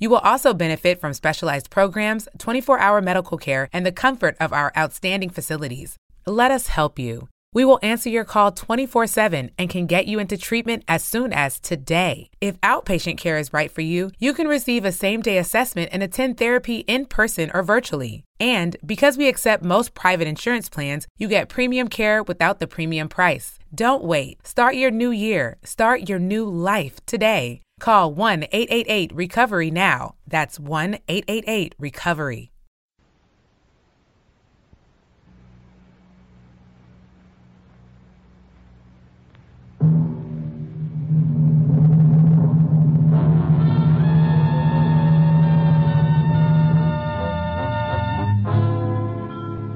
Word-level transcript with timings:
You 0.00 0.08
will 0.08 0.18
also 0.18 0.54
benefit 0.54 0.98
from 0.98 1.12
specialized 1.12 1.68
programs, 1.68 2.26
24 2.38 2.80
hour 2.80 3.02
medical 3.02 3.36
care, 3.36 3.68
and 3.70 3.84
the 3.84 3.92
comfort 3.92 4.34
of 4.40 4.50
our 4.50 4.72
outstanding 4.76 5.28
facilities. 5.28 5.96
Let 6.26 6.50
us 6.50 6.68
help 6.68 6.98
you. 6.98 7.28
We 7.52 7.66
will 7.66 7.80
answer 7.82 8.08
your 8.08 8.24
call 8.24 8.50
24 8.52 9.06
7 9.06 9.50
and 9.58 9.68
can 9.68 9.86
get 9.86 10.06
you 10.06 10.18
into 10.18 10.38
treatment 10.38 10.84
as 10.88 11.04
soon 11.04 11.34
as 11.34 11.60
today. 11.60 12.30
If 12.40 12.58
outpatient 12.62 13.18
care 13.18 13.36
is 13.36 13.52
right 13.52 13.70
for 13.70 13.82
you, 13.82 14.10
you 14.18 14.32
can 14.32 14.48
receive 14.48 14.86
a 14.86 14.92
same 14.92 15.20
day 15.20 15.36
assessment 15.36 15.90
and 15.92 16.02
attend 16.02 16.38
therapy 16.38 16.78
in 16.86 17.04
person 17.04 17.50
or 17.52 17.62
virtually. 17.62 18.24
And 18.38 18.76
because 18.86 19.18
we 19.18 19.28
accept 19.28 19.62
most 19.62 19.92
private 19.92 20.28
insurance 20.28 20.70
plans, 20.70 21.06
you 21.18 21.28
get 21.28 21.50
premium 21.50 21.88
care 21.88 22.22
without 22.22 22.58
the 22.58 22.66
premium 22.66 23.10
price. 23.10 23.59
Don't 23.72 24.02
wait. 24.02 24.44
Start 24.44 24.74
your 24.74 24.90
new 24.90 25.12
year. 25.12 25.56
Start 25.62 26.08
your 26.08 26.18
new 26.18 26.44
life 26.44 26.98
today. 27.06 27.62
Call 27.78 28.12
1 28.12 28.46
888 28.50 29.14
Recovery 29.14 29.70
now. 29.70 30.16
That's 30.26 30.58
1 30.58 30.98
888 31.06 31.76
Recovery. 31.78 32.50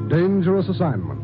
Dangerous 0.09 0.69
Assignment. 0.69 1.24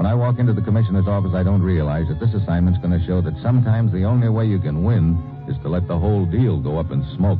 when 0.00 0.06
I 0.06 0.14
walk 0.14 0.38
into 0.38 0.54
the 0.54 0.62
commissioner's 0.62 1.06
office, 1.06 1.32
I 1.34 1.42
don't 1.42 1.60
realize 1.60 2.08
that 2.08 2.18
this 2.18 2.32
assignment's 2.32 2.78
going 2.78 2.98
to 2.98 3.06
show 3.06 3.20
that 3.20 3.34
sometimes 3.42 3.92
the 3.92 4.04
only 4.04 4.30
way 4.30 4.46
you 4.46 4.58
can 4.58 4.82
win 4.82 5.22
is 5.46 5.58
to 5.58 5.68
let 5.68 5.86
the 5.88 5.98
whole 5.98 6.24
deal 6.24 6.56
go 6.56 6.78
up 6.78 6.90
in 6.90 7.04
smoke. 7.16 7.38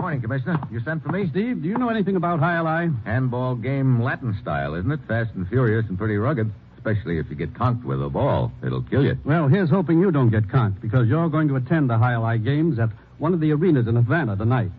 Morning, 0.00 0.22
Commissioner. 0.22 0.66
You 0.70 0.80
sent 0.80 1.02
for 1.02 1.10
me? 1.10 1.28
Steve, 1.28 1.60
do 1.60 1.68
you 1.68 1.76
know 1.76 1.90
anything 1.90 2.16
about 2.16 2.40
jai 2.40 2.54
alai? 2.54 3.04
Handball 3.04 3.54
game 3.54 4.02
Latin 4.02 4.34
style, 4.40 4.76
isn't 4.76 4.90
it? 4.90 5.00
Fast 5.06 5.34
and 5.34 5.46
furious 5.46 5.84
and 5.90 5.98
pretty 5.98 6.16
rugged. 6.16 6.50
Especially 6.78 7.18
if 7.18 7.28
you 7.28 7.36
get 7.36 7.52
conked 7.52 7.84
with 7.84 8.02
a 8.02 8.08
ball. 8.08 8.50
It'll 8.64 8.80
kill 8.80 9.04
you. 9.04 9.18
Well, 9.26 9.48
here's 9.48 9.68
hoping 9.68 10.00
you 10.00 10.10
don't 10.10 10.30
get 10.30 10.48
conked 10.48 10.80
because 10.80 11.06
you're 11.06 11.28
going 11.28 11.48
to 11.48 11.56
attend 11.56 11.90
the 11.90 11.98
jai 11.98 12.14
alai 12.14 12.42
games 12.42 12.78
at 12.78 12.88
one 13.18 13.34
of 13.34 13.40
the 13.40 13.52
arenas 13.52 13.86
in 13.86 13.96
Havana 13.96 14.36
tonight. 14.36 14.70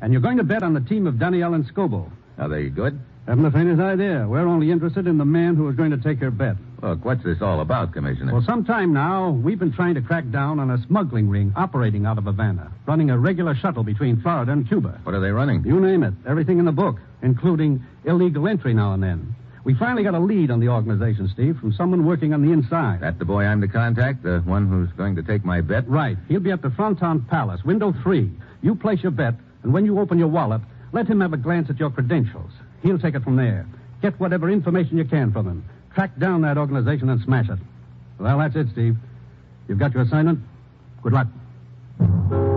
And 0.00 0.12
you're 0.12 0.22
going 0.22 0.36
to 0.36 0.44
bet 0.44 0.62
on 0.62 0.74
the 0.74 0.80
team 0.80 1.06
of 1.06 1.18
Danielle 1.18 1.54
and 1.54 1.66
Scobo. 1.66 2.10
Are 2.38 2.48
they 2.48 2.68
good? 2.68 2.98
Haven't 3.26 3.42
the 3.42 3.50
faintest 3.50 3.80
idea. 3.80 4.24
We're 4.28 4.46
only 4.46 4.70
interested 4.70 5.06
in 5.06 5.18
the 5.18 5.24
man 5.24 5.56
who 5.56 5.68
is 5.68 5.74
going 5.74 5.90
to 5.90 5.96
take 5.96 6.20
your 6.20 6.30
bet. 6.30 6.56
Look, 6.80 7.04
what's 7.04 7.24
this 7.24 7.42
all 7.42 7.60
about, 7.60 7.92
Commissioner? 7.92 8.32
Well, 8.32 8.42
some 8.42 8.64
time 8.64 8.92
now, 8.92 9.30
we've 9.30 9.58
been 9.58 9.72
trying 9.72 9.94
to 9.94 10.00
crack 10.00 10.30
down 10.30 10.60
on 10.60 10.70
a 10.70 10.78
smuggling 10.86 11.28
ring 11.28 11.52
operating 11.56 12.06
out 12.06 12.18
of 12.18 12.24
Havana, 12.24 12.70
running 12.86 13.10
a 13.10 13.18
regular 13.18 13.56
shuttle 13.56 13.82
between 13.82 14.20
Florida 14.20 14.52
and 14.52 14.68
Cuba. 14.68 15.00
What 15.02 15.14
are 15.14 15.20
they 15.20 15.30
running? 15.30 15.64
You 15.64 15.80
name 15.80 16.04
it. 16.04 16.14
Everything 16.26 16.58
in 16.58 16.66
the 16.66 16.72
book, 16.72 17.00
including 17.22 17.84
illegal 18.04 18.46
entry 18.46 18.74
now 18.74 18.92
and 18.92 19.02
then. 19.02 19.34
We 19.66 19.74
finally 19.74 20.04
got 20.04 20.14
a 20.14 20.20
lead 20.20 20.52
on 20.52 20.60
the 20.60 20.68
organization, 20.68 21.28
Steve, 21.34 21.58
from 21.58 21.72
someone 21.72 22.06
working 22.06 22.32
on 22.32 22.40
the 22.40 22.52
inside. 22.52 23.00
That 23.00 23.18
the 23.18 23.24
boy 23.24 23.42
I'm 23.42 23.60
to 23.62 23.66
contact? 23.66 24.22
The 24.22 24.38
one 24.44 24.68
who's 24.68 24.92
going 24.92 25.16
to 25.16 25.24
take 25.24 25.44
my 25.44 25.60
bet? 25.60 25.88
Right. 25.88 26.16
He'll 26.28 26.38
be 26.38 26.52
at 26.52 26.62
the 26.62 26.70
Fronton 26.70 27.22
Palace, 27.22 27.64
window 27.64 27.92
three. 28.00 28.30
You 28.62 28.76
place 28.76 29.02
your 29.02 29.10
bet, 29.10 29.34
and 29.64 29.72
when 29.72 29.84
you 29.84 29.98
open 29.98 30.20
your 30.20 30.28
wallet, 30.28 30.60
let 30.92 31.08
him 31.08 31.20
have 31.20 31.32
a 31.32 31.36
glance 31.36 31.68
at 31.68 31.80
your 31.80 31.90
credentials. 31.90 32.52
He'll 32.84 33.00
take 33.00 33.16
it 33.16 33.24
from 33.24 33.34
there. 33.34 33.66
Get 34.02 34.20
whatever 34.20 34.48
information 34.48 34.98
you 34.98 35.04
can 35.04 35.32
from 35.32 35.48
him. 35.48 35.64
Track 35.96 36.16
down 36.16 36.42
that 36.42 36.58
organization 36.58 37.10
and 37.10 37.20
smash 37.22 37.48
it. 37.48 37.58
Well, 38.20 38.38
that's 38.38 38.54
it, 38.54 38.68
Steve. 38.70 38.96
You've 39.66 39.80
got 39.80 39.92
your 39.94 40.04
assignment. 40.04 40.38
Good 41.02 41.12
luck. 41.12 42.55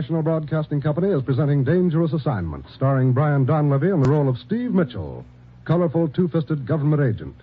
National 0.00 0.22
Broadcasting 0.22 0.80
Company 0.80 1.08
is 1.08 1.22
presenting 1.22 1.62
Dangerous 1.62 2.14
Assignment, 2.14 2.64
starring 2.74 3.12
Brian 3.12 3.44
Donlevy 3.44 3.92
in 3.92 4.00
the 4.00 4.08
role 4.08 4.30
of 4.30 4.38
Steve 4.38 4.72
Mitchell, 4.72 5.26
colorful 5.66 6.08
two 6.08 6.26
fisted 6.26 6.64
government 6.64 7.02
agent. 7.02 7.34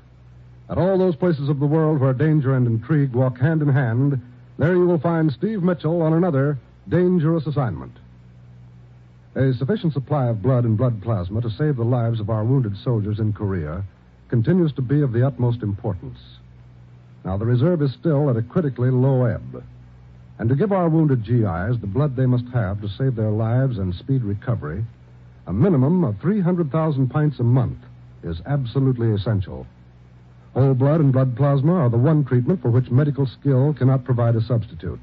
At 0.68 0.80
all 0.80 0.98
those 0.98 1.16
places 1.16 1.50
of 1.50 1.60
the 1.60 1.68
world 1.68 2.00
where 2.00 2.14
danger 2.14 2.56
and 2.56 2.66
intrigue 2.66 3.14
walk 3.14 3.38
hand 3.38 3.62
in 3.62 3.68
hand, 3.68 4.20
there 4.58 4.74
you 4.74 4.88
will 4.88 4.98
find 4.98 5.32
Steve 5.32 5.62
Mitchell 5.62 6.02
on 6.02 6.14
another 6.14 6.58
dangerous 6.90 7.46
assignment. 7.46 7.96
A 9.36 9.54
sufficient 9.54 9.94
supply 9.94 10.26
of 10.26 10.42
blood 10.42 10.64
and 10.64 10.76
blood 10.76 11.00
plasma 11.04 11.42
to 11.42 11.52
save 11.52 11.76
the 11.76 11.84
lives 11.84 12.20
of 12.20 12.32
our 12.32 12.44
wounded 12.44 12.76
soldiers 12.84 13.20
in 13.20 13.34
Korea 13.34 13.84
continues 14.30 14.74
to 14.74 14.82
be 14.82 15.04
of 15.04 15.14
the 15.14 15.28
utmost 15.28 15.62
importance. 15.62 16.18
Now, 17.24 17.38
the 17.38 17.46
reserve 17.46 17.84
is 17.84 17.94
still 17.94 18.32
at 18.32 18.36
a 18.36 18.42
critically 18.42 18.90
low 18.90 19.26
ebb. 19.26 19.64
And 20.40 20.50
to 20.50 20.56
give 20.56 20.72
our 20.72 20.88
wounded 20.88 21.24
GIs 21.24 21.80
the 21.80 21.88
blood 21.88 22.16
they 22.16 22.26
must 22.26 22.46
have 22.54 22.82
to 22.82 22.90
save 22.90 23.16
their 23.16 23.32
lives 23.32 23.78
and 23.78 23.94
speed 23.96 24.24
recovery, 24.24 24.86
a 25.48 25.54
minimum 25.54 26.04
of 26.04 26.20
300,000 26.20 27.10
pints 27.10 27.40
a 27.40 27.44
month 27.44 27.80
is 28.24 28.42
absolutely 28.46 29.12
essential. 29.12 29.66
Whole 30.54 30.74
blood 30.74 31.02
and 31.02 31.14
blood 31.14 31.36
plasma 31.36 31.74
are 31.74 31.90
the 31.90 31.98
one 31.98 32.24
treatment 32.26 32.62
for 32.62 32.70
which 32.70 32.92
medical 32.92 33.26
skill 33.26 33.74
cannot 33.74 34.04
provide 34.04 34.36
a 34.36 34.42
substitute. 34.42 35.00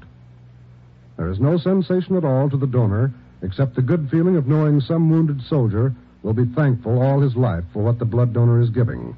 There 1.17 1.29
is 1.29 1.39
no 1.39 1.57
sensation 1.57 2.15
at 2.15 2.25
all 2.25 2.49
to 2.49 2.57
the 2.57 2.67
donor 2.67 3.13
except 3.41 3.75
the 3.75 3.81
good 3.81 4.09
feeling 4.09 4.37
of 4.37 4.47
knowing 4.47 4.81
some 4.81 5.09
wounded 5.09 5.41
soldier 5.43 5.93
will 6.23 6.33
be 6.33 6.45
thankful 6.45 7.01
all 7.01 7.21
his 7.21 7.35
life 7.35 7.63
for 7.73 7.83
what 7.83 7.99
the 7.99 8.05
blood 8.05 8.33
donor 8.33 8.61
is 8.61 8.69
giving. 8.69 9.15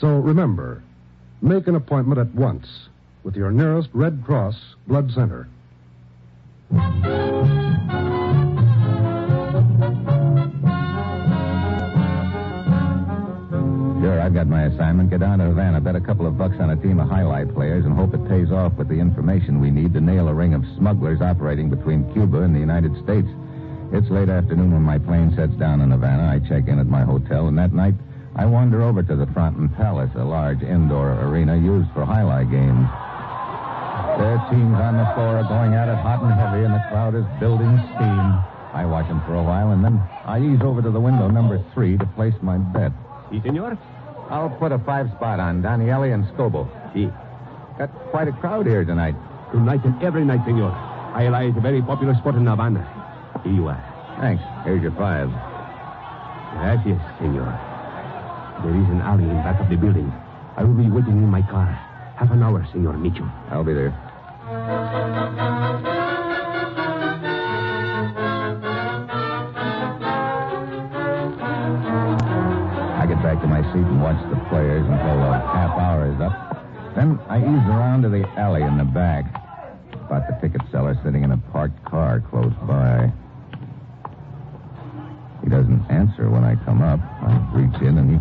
So 0.00 0.18
remember, 0.18 0.82
make 1.40 1.66
an 1.66 1.74
appointment 1.76 2.18
at 2.18 2.34
once 2.34 2.66
with 3.24 3.34
your 3.34 3.50
nearest 3.50 3.88
Red 3.92 4.22
Cross 4.24 4.54
blood 4.86 5.10
center. 5.12 5.48
Sure, 14.00 14.20
I've 14.20 14.34
got 14.34 14.46
my 14.46 14.64
assignment. 14.64 15.08
Get 15.08 15.20
down 15.20 15.38
to 15.38 15.46
Havana, 15.46 15.80
bet 15.80 15.96
a 15.96 16.00
couple 16.00 16.26
of 16.26 16.36
bucks 16.36 16.56
on 16.60 16.68
a 16.68 16.76
team 16.76 17.00
of 17.00 17.08
jai 17.08 17.20
alai 17.22 17.52
players, 17.54 17.86
and 17.86 17.94
hope 17.94 18.12
it 18.12 18.28
pays 18.28 18.52
off 18.52 18.74
with 18.74 18.88
the 18.88 19.00
information 19.00 19.60
we 19.60 19.70
need 19.70 19.94
to 19.94 20.00
nail 20.00 20.28
a 20.28 20.34
ring 20.34 20.52
of 20.52 20.62
smugglers 20.76 21.22
operating 21.22 21.70
between 21.70 22.12
Cuba 22.12 22.42
and 22.42 22.54
the 22.54 22.60
United 22.60 22.92
States. 23.02 23.28
It's 23.92 24.10
late 24.10 24.28
afternoon 24.28 24.72
when 24.72 24.82
my 24.82 24.98
plane 24.98 25.34
sets 25.34 25.54
down 25.54 25.80
in 25.80 25.90
Havana. 25.90 26.28
I 26.28 26.46
check 26.46 26.68
in 26.68 26.78
at 26.78 26.86
my 26.86 27.02
hotel, 27.02 27.48
and 27.48 27.56
that 27.56 27.72
night 27.72 27.94
I 28.36 28.44
wander 28.44 28.82
over 28.82 29.02
to 29.02 29.16
the 29.16 29.26
Fronton 29.28 29.70
Palace, 29.70 30.10
a 30.16 30.24
large 30.24 30.62
indoor 30.62 31.12
arena 31.22 31.56
used 31.56 31.90
for 31.94 32.04
jai 32.04 32.20
alai 32.20 32.50
games. 32.50 33.03
Their 34.18 34.38
teams 34.50 34.78
on 34.78 34.96
the 34.96 35.08
floor 35.14 35.42
are 35.42 35.48
going 35.48 35.74
at 35.74 35.88
it 35.88 35.98
hot 35.98 36.22
and 36.22 36.32
heavy, 36.34 36.64
and 36.64 36.74
the 36.74 36.84
crowd 36.88 37.14
is 37.14 37.26
building 37.40 37.74
steam. 37.94 38.26
I 38.74 38.86
watch 38.86 39.06
them 39.08 39.20
for 39.26 39.34
a 39.34 39.42
while, 39.42 39.70
and 39.70 39.84
then 39.84 39.98
I 40.24 40.38
ease 40.38 40.60
over 40.62 40.82
to 40.82 40.90
the 40.90 41.00
window 41.00 41.28
number 41.28 41.62
three 41.74 41.98
to 41.98 42.06
place 42.14 42.34
my 42.42 42.58
bet. 42.58 42.92
Si, 43.30 43.40
senor. 43.42 43.78
I'll 44.30 44.50
put 44.50 44.72
a 44.72 44.78
five 44.78 45.10
spot 45.16 45.40
on 45.40 45.62
Daniele 45.62 46.14
and 46.14 46.24
Scobo. 46.34 46.66
Si. 46.92 47.10
Got 47.78 47.90
quite 48.10 48.28
a 48.28 48.32
crowd 48.32 48.66
here 48.66 48.84
tonight. 48.84 49.14
Tonight 49.52 49.84
and 49.84 50.00
every 50.02 50.24
night, 50.24 50.44
senor. 50.46 50.70
Ayala 51.14 51.44
is 51.44 51.56
a 51.56 51.60
very 51.60 51.82
popular 51.82 52.14
spot 52.14 52.34
in 52.34 52.46
Havana. 52.46 52.82
Here 53.42 53.52
you 53.52 53.66
are. 53.68 53.82
Thanks. 54.20 54.42
Here's 54.64 54.82
your 54.82 54.92
five. 54.92 55.28
Gracias, 56.54 57.02
senor. 57.18 57.50
There 58.62 58.74
is 58.74 58.88
an 58.90 59.02
alley 59.02 59.24
in 59.24 59.36
back 59.42 59.60
of 59.60 59.68
the 59.68 59.76
building. 59.76 60.12
I 60.56 60.62
will 60.62 60.74
be 60.74 60.88
waiting 60.88 61.18
in 61.18 61.28
my 61.28 61.42
car. 61.42 61.66
Half 62.16 62.30
an 62.30 62.42
hour, 62.42 62.64
Senor 62.70 62.96
Mitchell. 62.96 63.28
I'll 63.50 63.64
be 63.64 63.74
there. 63.74 63.90
I 64.46 64.50
get 73.08 73.22
back 73.22 73.40
to 73.40 73.46
my 73.46 73.62
seat 73.72 73.80
and 73.80 74.02
watch 74.02 74.20
the 74.28 74.36
players 74.50 74.84
until 74.84 75.16
the 75.16 75.32
half 75.32 75.78
hour 75.78 76.12
is 76.12 76.20
up. 76.20 76.34
Then 76.94 77.18
I 77.30 77.38
ease 77.38 77.68
around 77.68 78.02
to 78.02 78.10
the 78.10 78.28
alley 78.38 78.60
in 78.60 78.76
the 78.76 78.84
back. 78.84 79.24
Spot 80.04 80.22
the 80.28 80.36
ticket 80.42 80.60
seller 80.70 80.94
sitting 81.02 81.24
in 81.24 81.30
a 81.30 81.38
parked 81.50 81.82
car 81.86 82.20
close 82.20 82.52
by. 82.68 83.10
He 85.42 85.48
doesn't 85.48 85.90
answer 85.90 86.28
when 86.28 86.44
I 86.44 86.56
come 86.66 86.82
up. 86.82 87.00
I 87.00 87.50
reach 87.54 87.80
in 87.80 87.96
and 87.96 88.10
he 88.10 88.18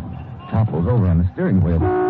topples 0.50 0.88
over 0.88 1.06
on 1.06 1.18
the 1.18 1.30
steering 1.34 1.62
wheel. 1.62 2.03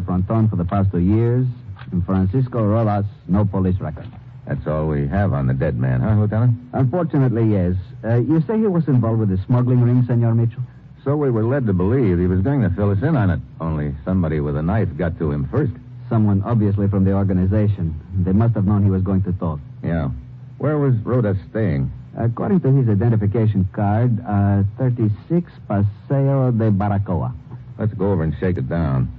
The 0.00 0.06
fronton 0.06 0.48
for 0.48 0.56
the 0.56 0.64
past 0.64 0.90
two 0.90 0.98
years. 0.98 1.46
In 1.92 2.02
Francisco 2.02 2.60
Rodas, 2.62 3.06
no 3.28 3.44
police 3.44 3.78
record. 3.80 4.06
That's 4.46 4.66
all 4.66 4.86
we 4.86 5.06
have 5.06 5.32
on 5.32 5.46
the 5.46 5.54
dead 5.54 5.78
man, 5.78 6.00
huh, 6.00 6.14
Lieutenant? 6.14 6.58
Unfortunately, 6.72 7.52
yes. 7.52 7.74
Uh, 8.04 8.16
you 8.16 8.42
say 8.46 8.58
he 8.58 8.66
was 8.66 8.86
involved 8.88 9.20
with 9.20 9.28
the 9.28 9.38
smuggling 9.46 9.80
ring, 9.82 10.04
Senor 10.06 10.34
Mitchell? 10.34 10.62
So 11.04 11.16
we 11.16 11.30
were 11.30 11.44
led 11.44 11.66
to 11.66 11.72
believe 11.72 12.18
he 12.18 12.26
was 12.26 12.40
going 12.40 12.62
to 12.62 12.70
fill 12.70 12.90
us 12.90 13.02
in 13.02 13.16
on 13.16 13.30
it. 13.30 13.40
Only 13.60 13.94
somebody 14.04 14.40
with 14.40 14.56
a 14.56 14.62
knife 14.62 14.88
got 14.96 15.18
to 15.18 15.30
him 15.30 15.48
first. 15.48 15.72
Someone 16.08 16.42
obviously 16.44 16.88
from 16.88 17.04
the 17.04 17.12
organization. 17.12 17.94
They 18.24 18.32
must 18.32 18.54
have 18.54 18.66
known 18.66 18.84
he 18.84 18.90
was 18.90 19.02
going 19.02 19.22
to 19.22 19.32
talk. 19.32 19.60
Yeah. 19.82 20.10
Where 20.58 20.78
was 20.78 20.94
Rhoda 21.04 21.36
staying? 21.50 21.90
According 22.18 22.60
to 22.60 22.72
his 22.72 22.88
identification 22.88 23.68
card, 23.72 24.18
uh, 24.26 24.64
36 24.78 25.50
Paseo 25.68 26.50
de 26.50 26.70
Baracoa. 26.70 27.32
Let's 27.78 27.94
go 27.94 28.12
over 28.12 28.24
and 28.24 28.34
shake 28.40 28.58
it 28.58 28.68
down. 28.68 29.10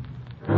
The 0.48 0.54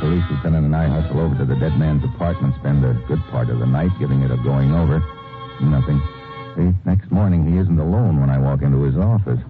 police 0.00 0.24
lieutenant 0.30 0.66
and 0.66 0.74
I 0.74 0.88
hustle 0.88 1.20
over 1.20 1.36
to 1.36 1.44
the 1.44 1.54
dead 1.54 1.78
man's 1.78 2.02
apartment, 2.04 2.56
spend 2.58 2.84
a 2.84 2.94
good 3.06 3.20
part 3.30 3.48
of 3.48 3.60
the 3.60 3.66
night 3.66 3.92
giving 4.00 4.22
it 4.22 4.30
a 4.32 4.36
going 4.38 4.72
over. 4.72 4.98
Nothing. 5.60 6.02
The 6.56 6.74
next 6.84 7.12
morning, 7.12 7.50
he 7.50 7.58
isn't 7.58 7.78
alone 7.78 8.20
when 8.20 8.28
I 8.30 8.38
walk 8.38 8.62
into 8.62 8.82
his 8.82 8.96
office. 8.96 9.40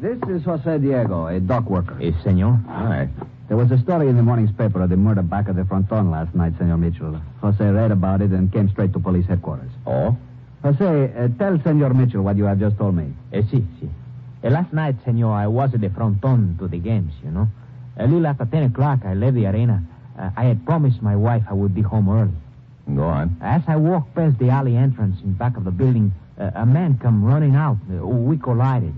This 0.00 0.18
is 0.28 0.44
Jose 0.44 0.78
Diego, 0.78 1.28
a 1.28 1.40
dock 1.40 1.70
worker. 1.70 1.98
Eh, 2.02 2.12
senor? 2.22 2.60
Hi. 2.68 3.08
There 3.48 3.56
was 3.56 3.70
a 3.70 3.78
story 3.78 4.08
in 4.08 4.16
the 4.16 4.22
morning's 4.22 4.52
paper 4.52 4.82
of 4.82 4.90
the 4.90 4.96
murder 4.96 5.22
back 5.22 5.48
at 5.48 5.56
the 5.56 5.64
fronton 5.64 6.10
last 6.10 6.34
night, 6.34 6.52
Senor 6.58 6.76
Mitchell. 6.76 7.18
Jose 7.40 7.64
read 7.64 7.90
about 7.90 8.20
it 8.20 8.32
and 8.32 8.52
came 8.52 8.68
straight 8.68 8.92
to 8.92 8.98
police 9.00 9.26
headquarters. 9.26 9.70
Oh? 9.86 10.14
Jose, 10.62 11.12
uh, 11.16 11.28
tell 11.38 11.60
Senor 11.62 11.94
Mitchell 11.94 12.22
what 12.22 12.36
you 12.36 12.44
have 12.44 12.58
just 12.58 12.76
told 12.78 12.96
me. 12.96 13.14
Eh, 13.32 13.42
si, 13.50 13.64
si. 13.80 13.88
Eh, 14.42 14.48
last 14.50 14.72
night, 14.72 14.96
senor, 15.04 15.32
I 15.32 15.46
was 15.46 15.72
at 15.74 15.80
the 15.80 15.90
fronton 15.90 16.56
to 16.58 16.68
the 16.68 16.78
games, 16.78 17.12
you 17.24 17.30
know. 17.30 17.48
A 17.96 18.06
little 18.06 18.26
after 18.26 18.44
10 18.44 18.64
o'clock, 18.64 19.00
I 19.04 19.14
left 19.14 19.34
the 19.34 19.46
arena. 19.46 19.82
Uh, 20.18 20.30
I 20.36 20.44
had 20.44 20.64
promised 20.66 21.00
my 21.00 21.14
wife 21.16 21.44
I 21.48 21.52
would 21.52 21.74
be 21.74 21.82
home 21.82 22.08
early. 22.08 22.32
Go 22.94 23.04
on. 23.04 23.36
As 23.40 23.62
I 23.68 23.76
walked 23.76 24.14
past 24.14 24.38
the 24.38 24.48
alley 24.50 24.76
entrance 24.76 25.20
in 25.22 25.34
back 25.34 25.56
of 25.56 25.64
the 25.64 25.70
building, 25.70 26.12
uh, 26.38 26.50
a 26.54 26.66
man 26.66 26.98
come 27.00 27.24
running 27.24 27.54
out. 27.54 27.76
Uh, 27.90 28.04
we 28.06 28.36
collided. 28.38 28.94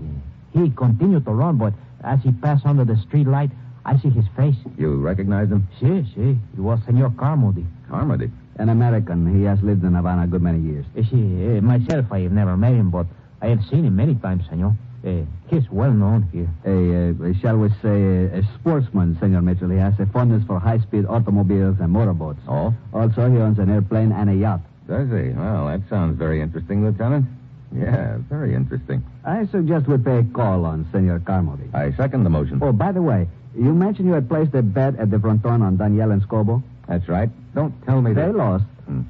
He 0.53 0.69
continued 0.71 1.25
to 1.25 1.31
run, 1.31 1.57
but 1.57 1.73
as 2.03 2.21
he 2.23 2.31
passed 2.31 2.65
under 2.65 2.85
the 2.85 2.97
street 2.97 3.27
light, 3.27 3.51
I 3.85 3.97
see 3.97 4.09
his 4.09 4.25
face. 4.35 4.55
You 4.77 4.95
recognize 4.97 5.49
him? 5.49 5.67
Si, 5.79 6.05
si. 6.15 6.37
It 6.53 6.59
was 6.59 6.79
Senor 6.85 7.11
Carmody. 7.17 7.65
Carmody. 7.89 8.31
An 8.57 8.69
American. 8.69 9.37
He 9.37 9.43
has 9.45 9.61
lived 9.61 9.83
in 9.83 9.93
Havana 9.93 10.23
a 10.23 10.27
good 10.27 10.41
many 10.41 10.59
years. 10.59 10.85
Eh, 10.95 11.03
si, 11.09 11.45
eh, 11.45 11.59
myself, 11.61 12.11
I 12.11 12.19
have 12.21 12.31
never 12.31 12.57
met 12.57 12.73
him, 12.73 12.89
but 12.91 13.07
I 13.41 13.47
have 13.47 13.63
seen 13.69 13.85
him 13.85 13.95
many 13.95 14.15
times, 14.15 14.43
senor. 14.49 14.75
Uh, 15.03 15.23
he's 15.47 15.67
well 15.71 15.91
known 15.91 16.23
here. 16.31 16.49
A, 16.63 17.09
uh, 17.09 17.33
shall 17.41 17.57
we 17.57 17.69
say, 17.81 18.25
a, 18.37 18.43
sportsman, 18.59 19.17
Senor 19.19 19.41
Mitchell. 19.41 19.69
He 19.69 19.77
has 19.77 19.99
a 19.99 20.05
fondness 20.05 20.43
for 20.45 20.59
high-speed 20.59 21.05
automobiles 21.07 21.77
and 21.79 21.91
motorboats. 21.91 22.39
Oh? 22.47 22.73
Also, 22.93 23.29
he 23.29 23.37
owns 23.37 23.57
an 23.57 23.71
airplane 23.71 24.11
and 24.11 24.29
a 24.29 24.35
yacht. 24.35 24.61
Does 24.87 25.09
he? 25.09 25.29
Well, 25.29 25.67
that 25.67 25.81
sounds 25.89 26.19
very 26.19 26.41
interesting, 26.41 26.85
Lieutenant. 26.85 27.25
Yeah, 27.73 28.17
very 28.29 28.53
interesting. 28.53 29.03
I 29.23 29.47
suggest 29.47 29.87
we 29.87 29.97
pay 29.97 30.19
a 30.19 30.23
call 30.23 30.65
on 30.65 30.87
Senor 30.91 31.19
Carmody. 31.21 31.63
I 31.73 31.93
second 31.93 32.23
the 32.23 32.29
motion. 32.29 32.59
Oh, 32.61 32.73
by 32.73 32.91
the 32.91 33.01
way, 33.01 33.27
you 33.55 33.73
mentioned 33.73 34.07
you 34.07 34.13
had 34.13 34.27
placed 34.27 34.53
a 34.53 34.61
bet 34.61 34.97
at 34.97 35.09
the 35.09 35.19
fronton 35.19 35.61
on 35.61 35.77
Danielle 35.77 36.11
and 36.11 36.21
Scobo. 36.21 36.61
That's 36.87 37.07
right. 37.07 37.29
Don't 37.53 37.73
tell 37.85 38.01
me 38.01 38.13
They 38.13 38.21
that. 38.21 38.35
lost. 38.35 38.63
Hmm. 38.85 39.01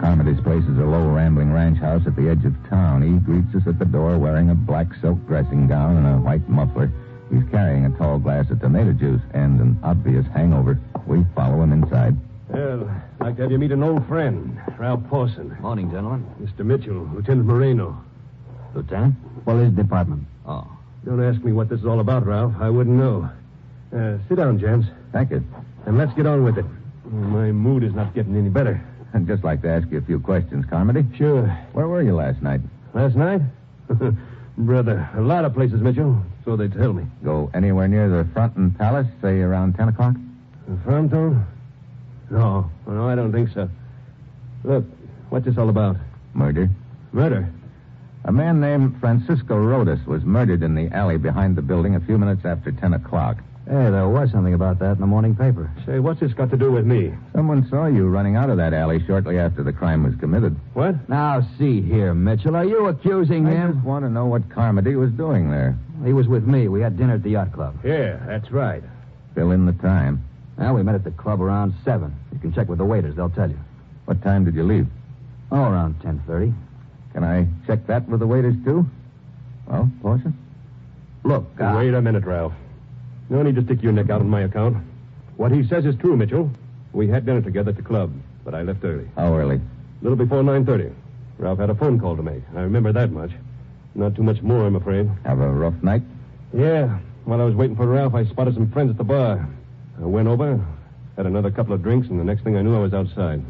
Carmody's 0.00 0.40
place 0.40 0.64
is 0.64 0.78
a 0.78 0.84
low, 0.84 1.08
rambling 1.10 1.52
ranch 1.52 1.78
house 1.78 2.02
at 2.06 2.16
the 2.16 2.28
edge 2.30 2.44
of 2.46 2.54
town. 2.70 3.02
He 3.02 3.18
greets 3.20 3.54
us 3.54 3.66
at 3.68 3.78
the 3.78 3.84
door 3.84 4.18
wearing 4.18 4.48
a 4.48 4.54
black 4.54 4.86
silk 5.00 5.18
dressing 5.26 5.66
gown 5.68 5.96
and 5.98 6.06
a 6.06 6.16
white 6.18 6.48
muffler. 6.48 6.90
He's 7.30 7.44
carrying 7.50 7.84
a 7.84 7.90
tall 7.90 8.18
glass 8.18 8.50
of 8.50 8.60
tomato 8.60 8.92
juice 8.92 9.20
and 9.34 9.60
an 9.60 9.78
obvious 9.82 10.26
hangover. 10.34 10.80
We 11.06 11.24
follow 11.34 11.62
him 11.62 11.72
inside. 11.72 12.16
Well, 12.48 12.88
I'd 13.20 13.24
like 13.26 13.36
to 13.36 13.42
have 13.42 13.52
you 13.52 13.58
meet 13.58 13.72
an 13.72 13.82
old 13.82 14.06
friend, 14.08 14.58
Ralph 14.78 15.06
Pawson. 15.08 15.56
Morning, 15.60 15.90
gentlemen. 15.90 16.26
Mr. 16.42 16.64
Mitchell, 16.64 17.08
Lieutenant 17.14 17.46
Moreno. 17.46 18.02
Lieutenant? 18.74 19.14
Police 19.44 19.72
Department. 19.74 20.24
Oh. 20.46 20.66
Don't 21.04 21.22
ask 21.22 21.42
me 21.42 21.52
what 21.52 21.68
this 21.68 21.80
is 21.80 21.86
all 21.86 22.00
about, 22.00 22.26
Ralph. 22.26 22.54
I 22.60 22.68
wouldn't 22.70 22.96
know. 22.96 23.28
Uh, 23.94 24.18
sit 24.28 24.36
down, 24.36 24.58
James, 24.58 24.86
Thank 25.12 25.30
you. 25.30 25.44
and 25.86 25.98
let's 25.98 26.12
get 26.14 26.26
on 26.26 26.44
with 26.44 26.58
it. 26.58 26.64
My 27.10 27.50
mood 27.50 27.82
is 27.82 27.92
not 27.94 28.14
getting 28.14 28.36
any 28.36 28.48
better. 28.50 28.80
I'd 29.12 29.26
just 29.26 29.42
like 29.42 29.62
to 29.62 29.68
ask 29.68 29.88
you 29.90 29.98
a 29.98 30.02
few 30.02 30.20
questions, 30.20 30.64
Carmody. 30.70 31.04
Sure. 31.16 31.46
Where 31.72 31.88
were 31.88 32.02
you 32.02 32.14
last 32.14 32.40
night? 32.42 32.60
Last 32.94 33.16
night? 33.16 33.40
Brother, 34.58 35.08
a 35.16 35.20
lot 35.20 35.44
of 35.44 35.54
places, 35.54 35.80
Mitchell. 35.80 36.22
So 36.44 36.54
they 36.56 36.68
tell 36.68 36.92
me. 36.92 37.04
Go 37.24 37.50
anywhere 37.54 37.88
near 37.88 38.08
the 38.08 38.28
Fronton 38.32 38.70
Palace, 38.72 39.06
say 39.20 39.40
around 39.40 39.74
10 39.74 39.88
o'clock? 39.88 40.14
The 40.68 40.76
Fronton? 40.84 41.44
No, 42.30 42.70
no, 42.86 43.08
I 43.08 43.16
don't 43.16 43.32
think 43.32 43.50
so. 43.52 43.68
Look, 44.62 44.84
what's 45.30 45.46
this 45.46 45.58
all 45.58 45.68
about? 45.70 45.96
Murder. 46.34 46.70
Murder? 47.12 47.50
A 48.24 48.32
man 48.32 48.60
named 48.60 49.00
Francisco 49.00 49.56
Rodas 49.56 50.04
was 50.06 50.24
murdered 50.24 50.62
in 50.62 50.74
the 50.74 50.88
alley 50.94 51.16
behind 51.16 51.56
the 51.56 51.62
building 51.62 51.96
a 51.96 52.00
few 52.00 52.18
minutes 52.18 52.44
after 52.44 52.70
10 52.70 52.94
o'clock. 52.94 53.38
Hey, 53.66 53.90
there 53.90 54.08
was 54.08 54.30
something 54.30 54.54
about 54.54 54.78
that 54.80 54.92
in 54.92 55.00
the 55.00 55.06
morning 55.06 55.34
paper. 55.36 55.70
Say, 55.86 56.00
what's 56.00 56.20
this 56.20 56.32
got 56.32 56.50
to 56.50 56.56
do 56.56 56.72
with 56.72 56.84
me? 56.84 57.14
Someone 57.32 57.68
saw 57.68 57.86
you 57.86 58.08
running 58.08 58.36
out 58.36 58.50
of 58.50 58.56
that 58.56 58.74
alley 58.74 59.04
shortly 59.06 59.38
after 59.38 59.62
the 59.62 59.72
crime 59.72 60.02
was 60.02 60.14
committed. 60.16 60.56
What? 60.74 61.08
Now, 61.08 61.46
see 61.56 61.80
here, 61.80 62.12
Mitchell. 62.12 62.56
Are 62.56 62.64
you 62.64 62.88
accusing 62.88 63.46
I 63.46 63.50
him? 63.52 63.68
I 63.68 63.72
just 63.72 63.84
want 63.84 64.04
to 64.04 64.10
know 64.10 64.26
what 64.26 64.50
Carmody 64.50 64.96
was 64.96 65.12
doing 65.12 65.50
there. 65.50 65.78
He 66.04 66.12
was 66.12 66.26
with 66.26 66.44
me. 66.44 66.68
We 66.68 66.80
had 66.80 66.96
dinner 66.96 67.14
at 67.14 67.22
the 67.22 67.30
yacht 67.30 67.52
club. 67.52 67.78
Yeah, 67.84 68.18
that's 68.26 68.50
right. 68.50 68.82
Fill 69.34 69.52
in 69.52 69.66
the 69.66 69.72
time. 69.74 70.24
Well, 70.58 70.74
we 70.74 70.82
met 70.82 70.94
at 70.94 71.04
the 71.04 71.10
club 71.12 71.40
around 71.40 71.74
7. 71.84 72.14
You 72.32 72.38
can 72.38 72.52
check 72.52 72.68
with 72.68 72.78
the 72.78 72.84
waiters. 72.84 73.14
They'll 73.16 73.30
tell 73.30 73.48
you. 73.48 73.58
What 74.04 74.20
time 74.22 74.44
did 74.44 74.56
you 74.56 74.64
leave? 74.64 74.88
Oh, 75.52 75.62
around 75.62 76.00
10.30. 76.00 76.52
Can 77.12 77.24
I 77.24 77.46
check 77.66 77.86
that 77.86 78.08
with 78.08 78.20
the 78.20 78.26
waiters, 78.26 78.54
too? 78.64 78.88
Well, 79.66 79.90
Pawson? 80.02 80.36
Look, 81.24 81.44
uh, 81.60 81.74
Wait 81.76 81.92
a 81.94 82.00
minute, 82.00 82.24
Ralph. 82.24 82.52
No 83.28 83.42
need 83.42 83.54
to 83.56 83.64
stick 83.64 83.82
your 83.82 83.92
neck 83.92 84.10
out 84.10 84.20
on 84.20 84.28
my 84.28 84.42
account. 84.42 84.76
What 85.36 85.52
he 85.52 85.66
says 85.66 85.84
is 85.84 85.94
true, 85.96 86.16
Mitchell. 86.16 86.50
We 86.92 87.08
had 87.08 87.24
dinner 87.26 87.40
together 87.42 87.70
at 87.70 87.76
the 87.76 87.82
club, 87.82 88.12
but 88.44 88.54
I 88.54 88.62
left 88.62 88.84
early. 88.84 89.08
How 89.16 89.34
early? 89.36 89.56
A 89.56 90.02
little 90.02 90.16
before 90.16 90.42
9.30. 90.42 90.92
Ralph 91.38 91.58
had 91.58 91.70
a 91.70 91.74
phone 91.74 92.00
call 92.00 92.16
to 92.16 92.22
make. 92.22 92.42
I 92.56 92.60
remember 92.62 92.92
that 92.92 93.12
much. 93.12 93.30
Not 93.94 94.14
too 94.14 94.22
much 94.22 94.42
more, 94.42 94.66
I'm 94.66 94.76
afraid. 94.76 95.10
Have 95.24 95.40
a 95.40 95.48
rough 95.50 95.80
night? 95.82 96.02
Yeah. 96.52 96.98
While 97.24 97.40
I 97.40 97.44
was 97.44 97.54
waiting 97.54 97.76
for 97.76 97.86
Ralph, 97.86 98.14
I 98.14 98.24
spotted 98.24 98.54
some 98.54 98.70
friends 98.70 98.90
at 98.90 98.98
the 98.98 99.04
bar. 99.04 99.48
I 100.00 100.04
went 100.04 100.28
over, 100.28 100.64
had 101.16 101.26
another 101.26 101.50
couple 101.50 101.74
of 101.74 101.82
drinks, 101.82 102.08
and 102.08 102.18
the 102.18 102.24
next 102.24 102.42
thing 102.42 102.56
I 102.56 102.62
knew, 102.62 102.74
I 102.74 102.80
was 102.80 102.94
outside. 102.94 103.42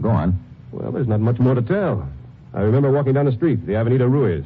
Go 0.00 0.10
on. 0.10 0.38
Well, 0.72 0.90
there's 0.92 1.08
not 1.08 1.20
much 1.20 1.38
more 1.38 1.54
to 1.54 1.62
tell. 1.62 2.08
I 2.54 2.60
remember 2.60 2.90
walking 2.90 3.14
down 3.14 3.26
the 3.26 3.32
street, 3.32 3.66
the 3.66 3.76
Avenida 3.76 4.06
Ruiz. 4.06 4.44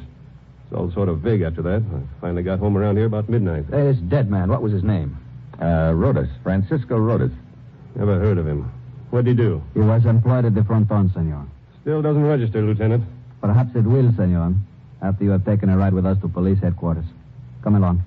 It's 0.63 0.73
all 0.73 0.91
sort 0.91 1.09
of 1.09 1.19
vague 1.19 1.41
after 1.41 1.61
that. 1.63 1.81
I 1.81 2.21
finally 2.21 2.43
got 2.43 2.59
home 2.59 2.77
around 2.77 2.97
here 2.97 3.05
about 3.05 3.29
midnight. 3.29 3.65
Hey, 3.69 3.83
this 3.83 3.97
dead 3.97 4.29
man, 4.29 4.49
what 4.49 4.61
was 4.61 4.71
his 4.73 4.83
name? 4.83 5.17
Uh, 5.59 5.91
Rodas. 5.93 6.29
Francisco 6.43 6.97
Rodas. 6.97 7.31
Never 7.95 8.19
heard 8.19 8.37
of 8.37 8.47
him. 8.47 8.71
What'd 9.09 9.27
he 9.27 9.33
do? 9.33 9.63
He 9.73 9.79
was 9.79 10.05
employed 10.05 10.45
at 10.45 10.55
the 10.55 10.63
fronton, 10.63 11.11
senor. 11.13 11.45
Still 11.81 12.01
doesn't 12.01 12.23
register, 12.23 12.61
Lieutenant. 12.61 13.03
Perhaps 13.41 13.75
it 13.75 13.83
will, 13.83 14.13
senor, 14.15 14.53
after 15.01 15.23
you 15.23 15.31
have 15.31 15.45
taken 15.45 15.69
a 15.69 15.77
ride 15.77 15.93
with 15.93 16.05
us 16.05 16.17
to 16.21 16.27
police 16.27 16.59
headquarters. 16.59 17.05
Come 17.63 17.75
along. 17.75 18.03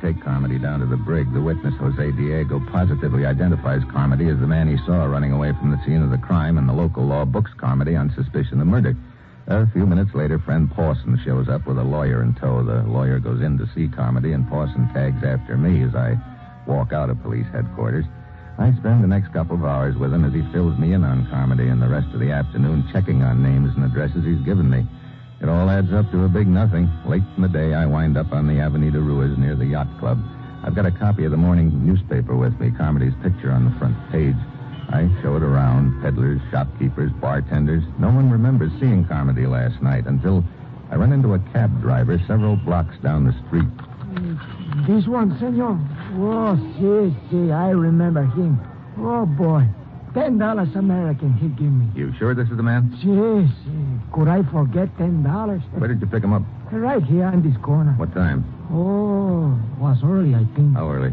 Take 0.00 0.22
Carmody 0.22 0.58
down 0.58 0.80
to 0.80 0.86
the 0.86 0.96
brig, 0.96 1.32
the 1.32 1.40
witness, 1.40 1.74
Jose 1.78 2.10
Diego, 2.12 2.60
positively 2.70 3.26
identifies 3.26 3.82
Carmody 3.90 4.28
as 4.28 4.38
the 4.38 4.46
man 4.46 4.68
he 4.68 4.76
saw 4.84 5.04
running 5.04 5.32
away 5.32 5.52
from 5.52 5.70
the 5.70 5.82
scene 5.84 6.02
of 6.02 6.10
the 6.10 6.18
crime, 6.18 6.58
and 6.58 6.68
the 6.68 6.72
local 6.72 7.04
law 7.04 7.24
books 7.24 7.50
Carmody 7.56 7.96
on 7.96 8.12
suspicion 8.14 8.60
of 8.60 8.66
murder. 8.66 8.96
A 9.46 9.66
few 9.68 9.86
minutes 9.86 10.14
later, 10.14 10.38
friend 10.38 10.70
Pawson 10.70 11.20
shows 11.24 11.48
up 11.48 11.66
with 11.66 11.78
a 11.78 11.84
lawyer 11.84 12.22
in 12.22 12.34
tow. 12.34 12.64
The 12.64 12.82
lawyer 12.82 13.18
goes 13.18 13.40
in 13.40 13.58
to 13.58 13.68
see 13.74 13.88
Carmody, 13.88 14.32
and 14.32 14.48
Pawson 14.48 14.88
tags 14.92 15.22
after 15.22 15.56
me 15.56 15.82
as 15.82 15.94
I 15.94 16.18
walk 16.66 16.92
out 16.92 17.10
of 17.10 17.22
police 17.22 17.46
headquarters. 17.52 18.04
I 18.58 18.72
spend 18.72 19.04
the 19.04 19.08
next 19.08 19.32
couple 19.32 19.56
of 19.56 19.64
hours 19.64 19.96
with 19.96 20.12
him 20.12 20.24
as 20.24 20.32
he 20.32 20.42
fills 20.52 20.78
me 20.78 20.94
in 20.94 21.04
on 21.04 21.28
Carmody 21.28 21.68
and 21.68 21.80
the 21.80 21.88
rest 21.88 22.12
of 22.14 22.20
the 22.20 22.32
afternoon 22.32 22.88
checking 22.92 23.22
on 23.22 23.42
names 23.42 23.74
and 23.76 23.84
addresses 23.84 24.24
he's 24.24 24.44
given 24.44 24.68
me. 24.68 24.86
It 25.40 25.48
all 25.48 25.68
adds 25.68 25.92
up 25.92 26.10
to 26.12 26.24
a 26.24 26.28
big 26.28 26.48
nothing. 26.48 26.90
Late 27.04 27.22
in 27.36 27.42
the 27.42 27.48
day, 27.48 27.74
I 27.74 27.86
wind 27.86 28.16
up 28.16 28.32
on 28.32 28.46
the 28.46 28.60
Avenida 28.60 29.00
Ruiz 29.00 29.36
near 29.36 29.54
the 29.54 29.66
yacht 29.66 29.88
club. 29.98 30.18
I've 30.64 30.74
got 30.74 30.86
a 30.86 30.90
copy 30.90 31.24
of 31.24 31.30
the 31.30 31.36
morning 31.36 31.86
newspaper 31.86 32.34
with 32.34 32.58
me, 32.58 32.70
Carmody's 32.70 33.14
picture 33.22 33.52
on 33.52 33.64
the 33.66 33.78
front 33.78 33.96
page. 34.10 34.36
I 34.88 35.10
show 35.20 35.36
it 35.36 35.42
around. 35.42 36.00
Peddlers, 36.02 36.40
shopkeepers, 36.50 37.12
bartenders. 37.20 37.84
No 37.98 38.08
one 38.08 38.30
remembers 38.30 38.72
seeing 38.80 39.04
Carmody 39.04 39.46
last 39.46 39.82
night 39.82 40.06
until 40.06 40.42
I 40.90 40.96
run 40.96 41.12
into 41.12 41.34
a 41.34 41.38
cab 41.52 41.82
driver 41.82 42.18
several 42.26 42.56
blocks 42.56 42.96
down 43.02 43.26
the 43.26 43.34
street. 43.46 43.68
This 44.86 45.06
one, 45.06 45.36
senor. 45.38 45.78
Oh, 46.14 46.56
si, 46.78 47.14
si, 47.30 47.52
I 47.52 47.70
remember 47.70 48.24
him. 48.24 48.58
Oh, 48.98 49.26
boy. 49.26 49.66
Ten 50.16 50.38
dollars 50.38 50.74
American 50.74 51.34
he 51.34 51.48
give 51.48 51.70
me. 51.70 51.86
You 51.94 52.10
sure 52.18 52.34
this 52.34 52.48
is 52.48 52.56
the 52.56 52.62
man? 52.62 52.88
Si. 53.02 53.12
Could 54.14 54.28
I 54.28 54.42
forget 54.50 54.88
ten 54.96 55.22
dollars? 55.22 55.60
Where 55.76 55.88
did 55.88 56.00
you 56.00 56.06
pick 56.06 56.24
him 56.24 56.32
up? 56.32 56.42
Right 56.72 57.02
here 57.02 57.28
in 57.28 57.42
this 57.42 57.60
corner. 57.62 57.92
What 57.98 58.14
time? 58.14 58.42
Oh, 58.72 59.52
was 59.78 59.98
early, 60.02 60.34
I 60.34 60.44
think. 60.56 60.74
How 60.74 60.90
early? 60.90 61.12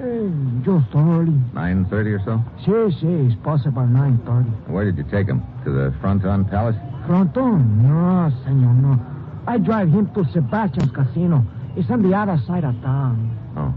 Eh, 0.00 0.32
just 0.64 0.88
early. 0.94 1.36
9.30 1.52 1.92
or 1.92 2.22
so? 2.24 2.42
Si, 2.64 3.00
si, 3.00 3.06
it's 3.28 3.36
possible 3.42 3.82
9.30. 3.82 4.68
Where 4.68 4.84
did 4.84 4.96
you 4.96 5.04
take 5.04 5.26
him? 5.28 5.42
To 5.64 5.70
the 5.70 5.94
Fronton 6.00 6.44
Palace? 6.46 6.76
Fronton? 7.06 7.82
No, 7.82 8.32
senor, 8.44 8.74
no. 8.74 8.98
I 9.46 9.58
drive 9.58 9.88
him 9.90 10.12
to 10.14 10.24
Sebastian's 10.32 10.90
casino. 10.90 11.44
It's 11.76 11.90
on 11.90 12.02
the 12.02 12.16
other 12.16 12.40
side 12.46 12.64
of 12.64 12.74
town. 12.82 13.30
Oh. 13.56 13.74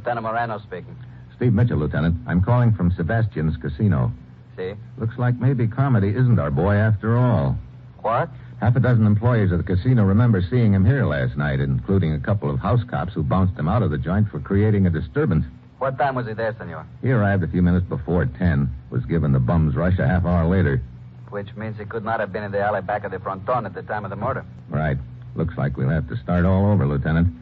Lieutenant 0.00 0.24
Moreno 0.24 0.58
speaking. 0.60 0.96
Steve 1.36 1.52
Mitchell, 1.52 1.76
Lieutenant. 1.76 2.16
I'm 2.26 2.40
calling 2.40 2.72
from 2.72 2.90
Sebastian's 2.92 3.54
casino. 3.58 4.10
See? 4.56 4.72
Looks 4.96 5.18
like 5.18 5.38
maybe 5.38 5.66
Carmody 5.66 6.08
isn't 6.08 6.38
our 6.38 6.50
boy 6.50 6.74
after 6.76 7.18
all. 7.18 7.58
What? 8.00 8.30
Half 8.62 8.76
a 8.76 8.80
dozen 8.80 9.04
employees 9.04 9.52
of 9.52 9.58
the 9.58 9.64
casino 9.64 10.04
remember 10.04 10.40
seeing 10.40 10.72
him 10.72 10.86
here 10.86 11.04
last 11.04 11.36
night, 11.36 11.60
including 11.60 12.14
a 12.14 12.18
couple 12.18 12.48
of 12.48 12.58
house 12.60 12.80
cops 12.88 13.12
who 13.12 13.22
bounced 13.22 13.58
him 13.58 13.68
out 13.68 13.82
of 13.82 13.90
the 13.90 13.98
joint 13.98 14.30
for 14.30 14.40
creating 14.40 14.86
a 14.86 14.90
disturbance. 14.90 15.44
What 15.76 15.98
time 15.98 16.14
was 16.14 16.26
he 16.26 16.32
there, 16.32 16.56
senor? 16.56 16.86
He 17.02 17.10
arrived 17.10 17.42
a 17.42 17.48
few 17.48 17.60
minutes 17.60 17.84
before 17.86 18.24
10, 18.24 18.74
was 18.88 19.04
given 19.04 19.32
the 19.32 19.38
bum's 19.38 19.76
rush 19.76 19.98
a 19.98 20.08
half 20.08 20.24
hour 20.24 20.48
later. 20.48 20.80
Which 21.28 21.54
means 21.56 21.78
he 21.78 21.84
could 21.84 22.06
not 22.06 22.20
have 22.20 22.32
been 22.32 22.44
in 22.44 22.52
the 22.52 22.60
alley 22.60 22.80
back 22.80 23.04
of 23.04 23.10
the 23.10 23.18
fronton 23.18 23.66
at 23.66 23.74
the 23.74 23.82
time 23.82 24.04
of 24.04 24.10
the 24.10 24.16
murder. 24.16 24.46
Right. 24.70 24.96
Looks 25.34 25.58
like 25.58 25.76
we'll 25.76 25.90
have 25.90 26.08
to 26.08 26.16
start 26.16 26.46
all 26.46 26.72
over, 26.72 26.86
Lieutenant. 26.86 27.36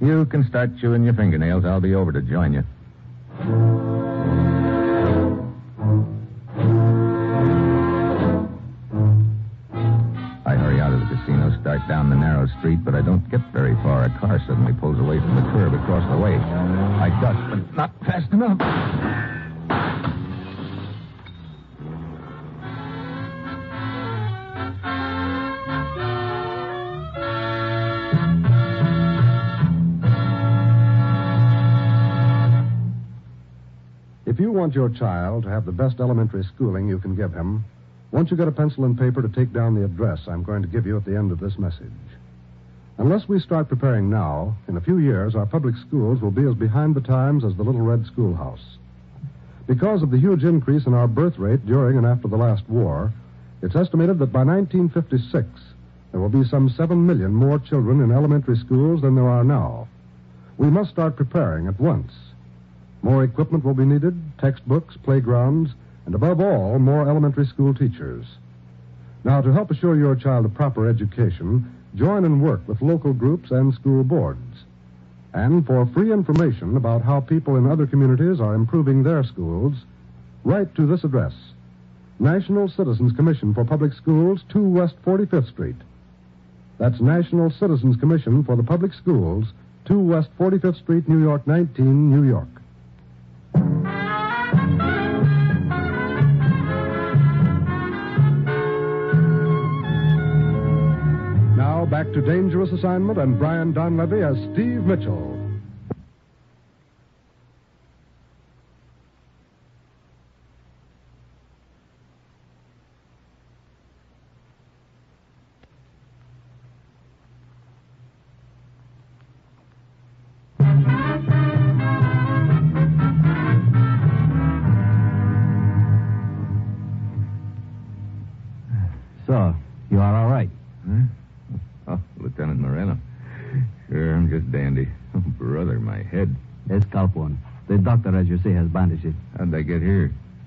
You 0.00 0.24
can 0.24 0.48
start 0.48 0.78
chewing 0.78 1.04
your 1.04 1.12
fingernails. 1.12 1.66
I'll 1.66 1.80
be 1.80 1.94
over 1.94 2.10
to 2.10 2.22
join 2.22 2.54
you. 2.54 2.64
I 10.46 10.54
hurry 10.54 10.80
out 10.80 10.94
of 10.94 11.00
the 11.00 11.06
casino, 11.06 11.54
start 11.60 11.86
down 11.86 12.08
the 12.08 12.16
narrow 12.16 12.46
street, 12.58 12.82
but 12.82 12.94
I 12.94 13.02
don't 13.02 13.28
get 13.30 13.40
very 13.52 13.74
far. 13.76 14.04
A 14.04 14.18
car 14.18 14.40
suddenly 14.46 14.72
pulls 14.72 14.98
away 14.98 15.18
from 15.18 15.36
the 15.36 15.42
curb 15.52 15.74
across 15.74 16.10
the 16.10 16.16
way. 16.16 16.34
I 16.34 17.10
duck, 17.20 17.50
but 17.50 17.76
not 17.76 17.92
fast 18.06 18.32
enough. 18.32 19.39
Want 34.60 34.74
your 34.74 34.90
child 34.90 35.44
to 35.44 35.48
have 35.48 35.64
the 35.64 35.72
best 35.72 36.00
elementary 36.00 36.44
schooling 36.44 36.86
you 36.86 36.98
can 36.98 37.16
give 37.16 37.32
him, 37.32 37.64
won't 38.12 38.30
you 38.30 38.36
get 38.36 38.46
a 38.46 38.52
pencil 38.52 38.84
and 38.84 38.98
paper 38.98 39.22
to 39.22 39.28
take 39.30 39.54
down 39.54 39.74
the 39.74 39.86
address 39.86 40.20
I'm 40.28 40.42
going 40.42 40.60
to 40.60 40.68
give 40.68 40.84
you 40.84 40.98
at 40.98 41.06
the 41.06 41.16
end 41.16 41.32
of 41.32 41.40
this 41.40 41.58
message? 41.58 41.88
Unless 42.98 43.26
we 43.26 43.40
start 43.40 43.70
preparing 43.70 44.10
now, 44.10 44.54
in 44.68 44.76
a 44.76 44.80
few 44.82 44.98
years, 44.98 45.34
our 45.34 45.46
public 45.46 45.76
schools 45.76 46.20
will 46.20 46.30
be 46.30 46.46
as 46.46 46.54
behind 46.54 46.94
the 46.94 47.00
times 47.00 47.42
as 47.42 47.56
the 47.56 47.62
Little 47.62 47.80
Red 47.80 48.04
Schoolhouse. 48.04 48.76
Because 49.66 50.02
of 50.02 50.10
the 50.10 50.18
huge 50.18 50.44
increase 50.44 50.84
in 50.84 50.92
our 50.92 51.08
birth 51.08 51.38
rate 51.38 51.64
during 51.64 51.96
and 51.96 52.06
after 52.06 52.28
the 52.28 52.36
last 52.36 52.68
war, 52.68 53.14
it's 53.62 53.76
estimated 53.76 54.18
that 54.18 54.30
by 54.30 54.44
1956, 54.44 55.48
there 56.12 56.20
will 56.20 56.28
be 56.28 56.44
some 56.44 56.68
7 56.68 57.06
million 57.06 57.32
more 57.32 57.58
children 57.58 58.02
in 58.02 58.12
elementary 58.12 58.58
schools 58.58 59.00
than 59.00 59.14
there 59.14 59.28
are 59.30 59.42
now. 59.42 59.88
We 60.58 60.68
must 60.68 60.90
start 60.90 61.16
preparing 61.16 61.66
at 61.66 61.80
once. 61.80 62.12
More 63.02 63.24
equipment 63.24 63.64
will 63.64 63.72
be 63.72 63.86
needed, 63.86 64.29
textbooks, 64.40 64.96
playgrounds, 65.02 65.70
and 66.06 66.14
above 66.14 66.40
all, 66.40 66.78
more 66.78 67.08
elementary 67.08 67.46
school 67.46 67.74
teachers. 67.74 68.24
Now, 69.22 69.40
to 69.40 69.52
help 69.52 69.70
assure 69.70 69.96
your 69.96 70.16
child 70.16 70.46
a 70.46 70.48
proper 70.48 70.88
education, 70.88 71.70
join 71.94 72.24
and 72.24 72.42
work 72.42 72.66
with 72.66 72.80
local 72.80 73.12
groups 73.12 73.50
and 73.50 73.74
school 73.74 74.02
boards. 74.02 74.64
And 75.32 75.64
for 75.66 75.86
free 75.86 76.12
information 76.12 76.76
about 76.76 77.02
how 77.02 77.20
people 77.20 77.56
in 77.56 77.70
other 77.70 77.86
communities 77.86 78.40
are 78.40 78.54
improving 78.54 79.02
their 79.02 79.22
schools, 79.22 79.74
write 80.42 80.74
to 80.74 80.86
this 80.86 81.04
address 81.04 81.34
National 82.18 82.68
Citizens 82.68 83.12
Commission 83.12 83.54
for 83.54 83.64
Public 83.64 83.92
Schools, 83.92 84.44
2 84.50 84.62
West 84.62 84.94
45th 85.06 85.48
Street. 85.48 85.76
That's 86.78 87.00
National 87.00 87.50
Citizens 87.50 87.96
Commission 87.98 88.42
for 88.44 88.56
the 88.56 88.62
Public 88.62 88.92
Schools, 88.94 89.46
2 89.86 89.98
West 89.98 90.28
45th 90.38 90.78
Street, 90.82 91.08
New 91.08 91.22
York, 91.22 91.46
19, 91.46 92.10
New 92.10 92.28
York. 92.28 92.59
Back 101.90 102.06
to 102.12 102.20
Dangerous 102.20 102.70
Assignment 102.70 103.18
and 103.18 103.36
Brian 103.36 103.74
Donlevy 103.74 104.22
as 104.22 104.36
Steve 104.54 104.84
Mitchell. 104.84 105.39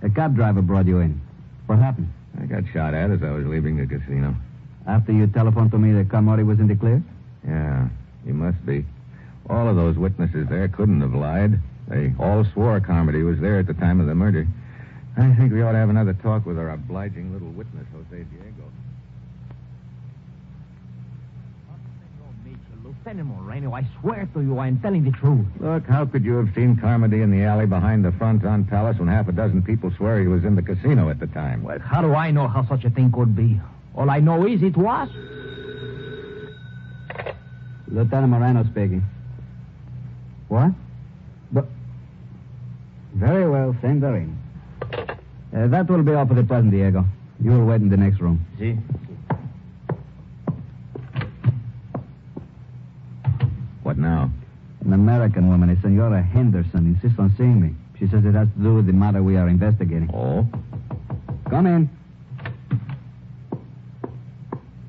A 0.03 0.09
cab 0.09 0.35
driver 0.35 0.61
brought 0.61 0.85
you 0.85 0.99
in. 0.99 1.19
What 1.65 1.79
happened? 1.79 2.11
I 2.39 2.45
got 2.45 2.63
shot 2.73 2.93
at 2.93 3.09
as 3.09 3.23
I 3.23 3.31
was 3.31 3.45
leaving 3.45 3.77
the 3.77 3.87
casino. 3.87 4.35
After 4.85 5.13
you 5.13 5.27
telephoned 5.27 5.71
to 5.71 5.77
me 5.77 5.93
that 5.93 6.09
Carmody 6.09 6.43
was 6.43 6.59
in 6.59 6.67
the 6.67 6.75
clear? 6.75 7.01
Yeah, 7.47 7.87
he 8.25 8.33
must 8.33 8.63
be. 8.65 8.85
All 9.49 9.67
of 9.67 9.77
those 9.77 9.95
witnesses 9.95 10.47
there 10.49 10.67
couldn't 10.67 10.99
have 11.01 11.13
lied. 11.13 11.57
They 11.87 12.13
all 12.19 12.43
swore 12.53 12.79
Carmody 12.81 13.23
was 13.23 13.39
there 13.39 13.59
at 13.59 13.67
the 13.67 13.73
time 13.73 14.01
of 14.01 14.07
the 14.07 14.15
murder. 14.15 14.45
I 15.15 15.33
think 15.35 15.53
we 15.53 15.61
ought 15.61 15.73
to 15.73 15.77
have 15.77 15.89
another 15.89 16.13
talk 16.13 16.45
with 16.45 16.57
our 16.57 16.71
obliging 16.71 17.31
little 17.31 17.49
witness, 17.49 17.85
Jose 17.93 18.23
Diego. 18.23 18.71
Lieutenant 23.05 23.27
Moreno, 23.27 23.73
I 23.73 23.85
swear 23.99 24.29
to 24.33 24.39
you, 24.41 24.59
I 24.59 24.67
am 24.67 24.79
telling 24.79 25.03
the 25.03 25.11
truth. 25.11 25.45
Look, 25.59 25.85
how 25.87 26.05
could 26.05 26.23
you 26.23 26.35
have 26.35 26.55
seen 26.55 26.77
Carmody 26.77 27.21
in 27.21 27.31
the 27.31 27.43
alley 27.43 27.65
behind 27.65 28.05
the 28.05 28.13
Fronton 28.13 28.63
Palace 28.63 28.97
when 28.97 29.09
half 29.09 29.27
a 29.27 29.33
dozen 29.33 29.61
people 29.61 29.91
swear 29.97 30.21
he 30.21 30.27
was 30.27 30.45
in 30.45 30.55
the 30.55 30.61
casino 30.61 31.09
at 31.09 31.19
the 31.19 31.27
time? 31.27 31.63
Well, 31.63 31.79
how 31.79 32.01
do 32.01 32.13
I 32.15 32.31
know 32.31 32.47
how 32.47 32.65
such 32.65 32.85
a 32.85 32.89
thing 32.89 33.11
could 33.11 33.35
be? 33.35 33.59
All 33.93 34.09
I 34.09 34.21
know 34.21 34.47
is 34.47 34.63
it 34.63 34.77
was. 34.77 35.09
Lieutenant 37.89 38.29
Moreno 38.29 38.63
speaking. 38.71 39.03
What? 40.47 40.71
But 41.51 41.67
Very 43.15 43.49
well, 43.49 43.75
send 43.81 44.01
her 44.03 44.15
in. 44.15 44.37
Uh, 45.53 45.67
that 45.67 45.89
will 45.89 46.03
be 46.03 46.13
all 46.13 46.25
for 46.25 46.35
the 46.35 46.43
present, 46.43 46.71
Diego. 46.71 47.03
You 47.43 47.51
will 47.51 47.65
wait 47.65 47.81
in 47.81 47.89
the 47.89 47.97
next 47.97 48.21
room. 48.21 48.45
See? 48.57 48.77
What 53.93 53.99
now? 53.99 54.31
An 54.83 54.91
American 54.93 55.49
woman, 55.49 55.69
a 55.69 55.79
Senora 55.79 56.19
Henderson, 56.19 56.95
insists 56.95 57.19
on 57.19 57.31
seeing 57.37 57.61
me. 57.61 57.75
She 57.99 58.07
says 58.07 58.25
it 58.25 58.33
has 58.33 58.47
to 58.57 58.59
do 58.63 58.73
with 58.73 58.87
the 58.87 58.91
matter 58.91 59.21
we 59.21 59.37
are 59.37 59.47
investigating. 59.47 60.09
Oh? 60.11 60.47
Come 61.47 61.67
in. 61.67 61.87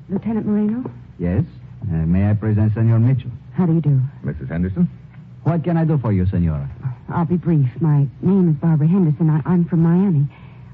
Lieutenant 0.09 0.47
Moreno, 0.47 0.89
Yes? 1.19 1.43
Uh, 1.83 1.97
may 1.97 2.27
I 2.27 2.33
present 2.33 2.73
Senor 2.73 2.97
Mitchell? 2.97 3.29
how 3.53 3.67
do 3.67 3.73
you 3.75 3.81
do? 3.81 4.01
Mrs. 4.23 4.49
Henderson? 4.49 4.89
What 5.43 5.63
can 5.63 5.77
I 5.77 5.85
do 5.85 5.99
for 5.99 6.11
you, 6.11 6.25
Senora? 6.25 6.67
I'll 7.09 7.25
be 7.25 7.37
brief. 7.37 7.69
My 7.79 8.07
name 8.23 8.49
is 8.49 8.55
Barbara 8.55 8.87
Henderson. 8.87 9.29
I, 9.29 9.43
I'm 9.45 9.65
from 9.65 9.83
Miami. 9.83 10.27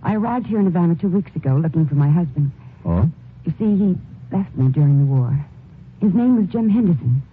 I 0.04 0.16
arrived 0.16 0.48
here 0.48 0.60
in 0.60 0.66
Havana 0.68 0.96
two 0.96 1.10
weeks 1.10 1.36
ago 1.36 1.58
looking 1.58 1.86
for 1.86 1.96
my 1.96 2.08
husband. 2.10 2.54
Oh? 2.86 3.10
You 3.44 3.54
see, 3.60 3.76
he 3.76 3.98
left 4.32 4.56
me 4.56 4.70
during 4.70 5.00
the 5.00 5.06
war. 5.14 5.38
His 6.00 6.14
name 6.14 6.38
was 6.38 6.48
Jim 6.48 6.70
Henderson. 6.70 7.24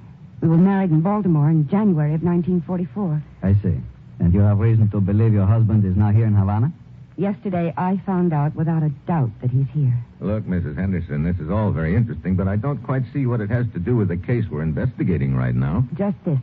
We 0.40 0.48
were 0.48 0.56
married 0.56 0.90
in 0.90 1.00
Baltimore 1.00 1.50
in 1.50 1.68
January 1.68 2.14
of 2.14 2.22
1944. 2.22 3.22
I 3.42 3.54
see. 3.62 3.80
And 4.20 4.32
you 4.32 4.40
have 4.40 4.58
reason 4.58 4.90
to 4.90 5.00
believe 5.00 5.32
your 5.32 5.46
husband 5.46 5.84
is 5.84 5.96
not 5.96 6.14
here 6.14 6.26
in 6.26 6.34
Havana? 6.34 6.72
Yesterday, 7.16 7.74
I 7.76 8.00
found 8.06 8.32
out 8.32 8.54
without 8.54 8.84
a 8.84 8.90
doubt 9.06 9.30
that 9.42 9.50
he's 9.50 9.66
here. 9.74 9.92
Look, 10.20 10.44
Mrs. 10.44 10.76
Henderson, 10.76 11.24
this 11.24 11.36
is 11.40 11.50
all 11.50 11.72
very 11.72 11.96
interesting, 11.96 12.36
but 12.36 12.46
I 12.46 12.54
don't 12.54 12.78
quite 12.84 13.02
see 13.12 13.26
what 13.26 13.40
it 13.40 13.50
has 13.50 13.66
to 13.72 13.80
do 13.80 13.96
with 13.96 14.08
the 14.08 14.16
case 14.16 14.44
we're 14.48 14.62
investigating 14.62 15.34
right 15.34 15.54
now. 15.54 15.84
Just 15.94 16.16
this. 16.24 16.38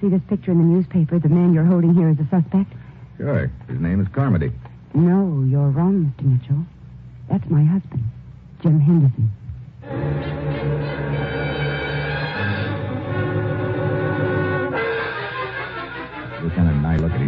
See 0.00 0.08
this 0.08 0.20
picture 0.28 0.52
in 0.52 0.58
the 0.58 0.64
newspaper? 0.64 1.18
The 1.18 1.30
man 1.30 1.54
you're 1.54 1.64
holding 1.64 1.94
here 1.94 2.10
is 2.10 2.18
a 2.18 2.28
suspect? 2.28 2.70
Sure. 3.16 3.50
His 3.68 3.80
name 3.80 4.00
is 4.02 4.08
Carmody. 4.08 4.52
No, 4.92 5.42
you're 5.48 5.70
wrong, 5.70 6.12
Mr. 6.18 6.26
Mitchell. 6.26 6.66
That's 7.30 7.48
my 7.48 7.64
husband, 7.64 8.04
Jim 8.62 8.78
Henderson. 8.78 10.75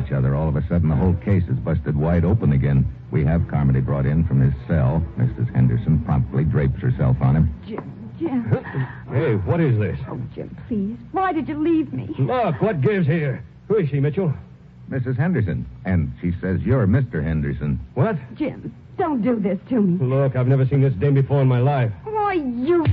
Each 0.08 0.12
other. 0.12 0.34
All 0.34 0.48
of 0.48 0.56
a 0.56 0.66
sudden, 0.68 0.88
the 0.88 0.96
whole 0.96 1.14
case 1.14 1.44
is 1.48 1.58
busted 1.58 1.96
wide 1.96 2.24
open 2.24 2.52
again. 2.52 2.86
We 3.10 3.24
have 3.24 3.46
Carmody 3.48 3.80
brought 3.80 4.06
in 4.06 4.24
from 4.26 4.40
his 4.40 4.54
cell. 4.66 5.04
Mrs. 5.18 5.52
Henderson 5.54 6.00
promptly 6.04 6.44
drapes 6.44 6.80
herself 6.80 7.16
on 7.20 7.36
him. 7.36 7.54
Jim, 7.66 8.10
Jim. 8.18 8.64
Hey, 9.10 9.34
what 9.36 9.58
is 9.60 9.78
this? 9.78 9.98
Oh, 10.08 10.20
Jim, 10.34 10.54
please. 10.68 10.96
Why 11.12 11.32
did 11.32 11.48
you 11.48 11.58
leave 11.58 11.92
me? 11.94 12.08
Look, 12.18 12.60
what 12.60 12.82
gives 12.82 13.06
here? 13.06 13.42
Who 13.68 13.76
is 13.76 13.88
she, 13.88 14.00
Mitchell? 14.00 14.32
Mrs. 14.90 15.16
Henderson. 15.16 15.66
And 15.86 16.12
she 16.20 16.32
says 16.40 16.60
you're 16.60 16.86
Mr. 16.86 17.22
Henderson. 17.22 17.80
What? 17.94 18.16
Jim, 18.34 18.74
don't 18.98 19.22
do 19.22 19.40
this 19.40 19.58
to 19.70 19.80
me. 19.80 20.04
Look, 20.04 20.36
I've 20.36 20.46
never 20.46 20.66
seen 20.66 20.82
this 20.82 20.92
dame 20.94 21.14
before 21.14 21.40
in 21.40 21.48
my 21.48 21.60
life. 21.60 21.90
Why, 22.04 22.34
you. 22.34 22.84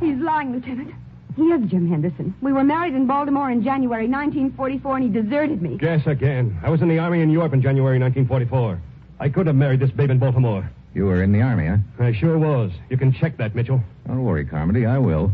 He's 0.00 0.16
lying, 0.18 0.52
Lieutenant. 0.52 0.94
He 1.36 1.42
is 1.42 1.68
Jim 1.68 1.88
Henderson. 1.88 2.34
We 2.40 2.52
were 2.52 2.62
married 2.62 2.94
in 2.94 3.06
Baltimore 3.06 3.50
in 3.50 3.64
January 3.64 4.06
1944, 4.06 4.96
and 4.96 5.04
he 5.04 5.22
deserted 5.22 5.60
me. 5.60 5.76
Guess 5.78 6.06
again. 6.06 6.56
I 6.62 6.70
was 6.70 6.80
in 6.80 6.88
the 6.88 6.98
Army 6.98 7.22
in 7.22 7.30
Europe 7.30 7.52
in 7.52 7.60
January 7.60 7.98
1944. 7.98 8.80
I 9.18 9.28
could 9.28 9.46
have 9.48 9.56
married 9.56 9.80
this 9.80 9.90
babe 9.90 10.10
in 10.10 10.18
Baltimore. 10.18 10.70
You 10.94 11.06
were 11.06 11.24
in 11.24 11.32
the 11.32 11.42
Army, 11.42 11.66
huh? 11.66 11.78
I 11.98 12.12
sure 12.12 12.38
was. 12.38 12.70
You 12.88 12.96
can 12.96 13.12
check 13.12 13.36
that, 13.38 13.54
Mitchell. 13.54 13.82
Don't 14.06 14.22
worry, 14.22 14.44
Carmody. 14.44 14.86
I 14.86 14.98
will. 14.98 15.32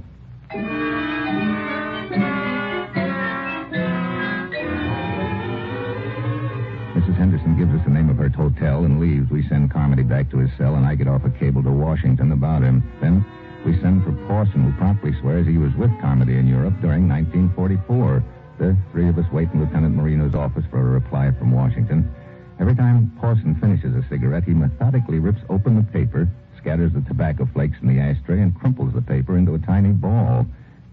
Mrs. 6.96 7.16
Henderson 7.18 7.58
gives 7.58 7.74
us 7.74 7.84
the 7.84 7.90
name 7.90 8.08
of 8.08 8.16
her 8.16 8.30
hotel 8.30 8.84
and 8.84 9.00
leaves. 9.00 9.30
We 9.30 9.46
send 9.48 9.70
Carmody 9.70 10.02
back 10.02 10.30
to 10.30 10.38
his 10.38 10.50
cell, 10.56 10.76
and 10.76 10.86
I 10.86 10.94
get 10.94 11.08
off 11.08 11.24
a 11.26 11.30
cable 11.30 11.62
to 11.62 11.70
Washington 11.70 12.32
about 12.32 12.62
him. 12.62 12.90
Then 13.02 13.22
we 13.64 13.78
send 13.80 14.04
for 14.04 14.12
Pawson, 14.26 14.64
who 14.64 14.72
promptly 14.78 15.12
swears 15.20 15.46
he 15.46 15.58
was 15.58 15.74
with 15.74 15.90
Carmody 16.00 16.36
in 16.36 16.46
Europe 16.46 16.74
during 16.80 17.08
1944. 17.08 18.22
The 18.58 18.76
three 18.92 19.08
of 19.08 19.18
us 19.18 19.30
wait 19.32 19.48
in 19.52 19.60
Lieutenant 19.60 19.94
Marino's 19.94 20.34
office 20.34 20.64
for 20.70 20.80
a 20.80 20.84
reply 20.84 21.30
from 21.38 21.52
Washington. 21.52 22.10
Every 22.58 22.74
time 22.74 23.12
Pawson 23.20 23.54
finishes 23.54 23.94
a 23.94 24.06
cigarette, 24.08 24.44
he 24.44 24.52
methodically 24.52 25.18
rips 25.18 25.40
open 25.48 25.76
the 25.76 25.82
paper, 25.82 26.28
scatters 26.58 26.92
the 26.92 27.00
tobacco 27.02 27.48
flakes 27.52 27.78
in 27.80 27.88
the 27.88 28.00
ashtray, 28.00 28.40
and 28.40 28.54
crumples 28.58 28.92
the 28.92 29.02
paper 29.02 29.36
into 29.36 29.54
a 29.54 29.58
tiny 29.58 29.90
ball. 29.90 30.46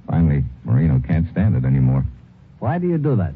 Finally, 0.07 0.43
Marino 0.63 1.01
can't 1.05 1.29
stand 1.31 1.55
it 1.55 1.65
anymore. 1.65 2.05
Why 2.59 2.77
do 2.79 2.87
you 2.87 2.97
do 2.97 3.15
that? 3.17 3.33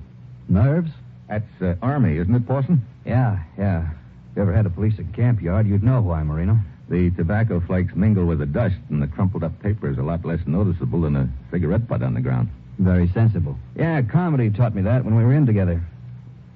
Nerves? 0.47 0.91
That's 1.27 1.61
uh, 1.61 1.75
Army, 1.81 2.17
isn't 2.17 2.33
it, 2.33 2.47
Pawson? 2.47 2.85
Yeah, 3.05 3.39
yeah. 3.57 3.89
If 4.31 4.37
you 4.37 4.41
ever 4.43 4.53
had 4.53 4.65
a 4.65 4.69
police 4.69 4.97
at 4.99 5.13
camp 5.13 5.41
yard, 5.41 5.67
you'd 5.67 5.83
know 5.83 6.01
why, 6.01 6.23
Marino. 6.23 6.57
The 6.91 7.09
tobacco 7.11 7.61
flakes 7.61 7.95
mingle 7.95 8.25
with 8.25 8.39
the 8.39 8.45
dust, 8.45 8.75
and 8.89 9.01
the 9.01 9.07
crumpled 9.07 9.45
up 9.45 9.57
paper 9.61 9.89
is 9.89 9.97
a 9.97 10.03
lot 10.03 10.25
less 10.25 10.41
noticeable 10.45 10.99
than 10.99 11.15
a 11.15 11.29
cigarette 11.49 11.87
butt 11.87 12.03
on 12.03 12.13
the 12.13 12.19
ground. 12.19 12.49
Very 12.79 13.07
sensible. 13.13 13.57
Yeah, 13.77 14.01
Carmody 14.01 14.49
taught 14.49 14.75
me 14.75 14.81
that 14.81 15.05
when 15.05 15.15
we 15.15 15.23
were 15.23 15.33
in 15.33 15.45
together. 15.45 15.81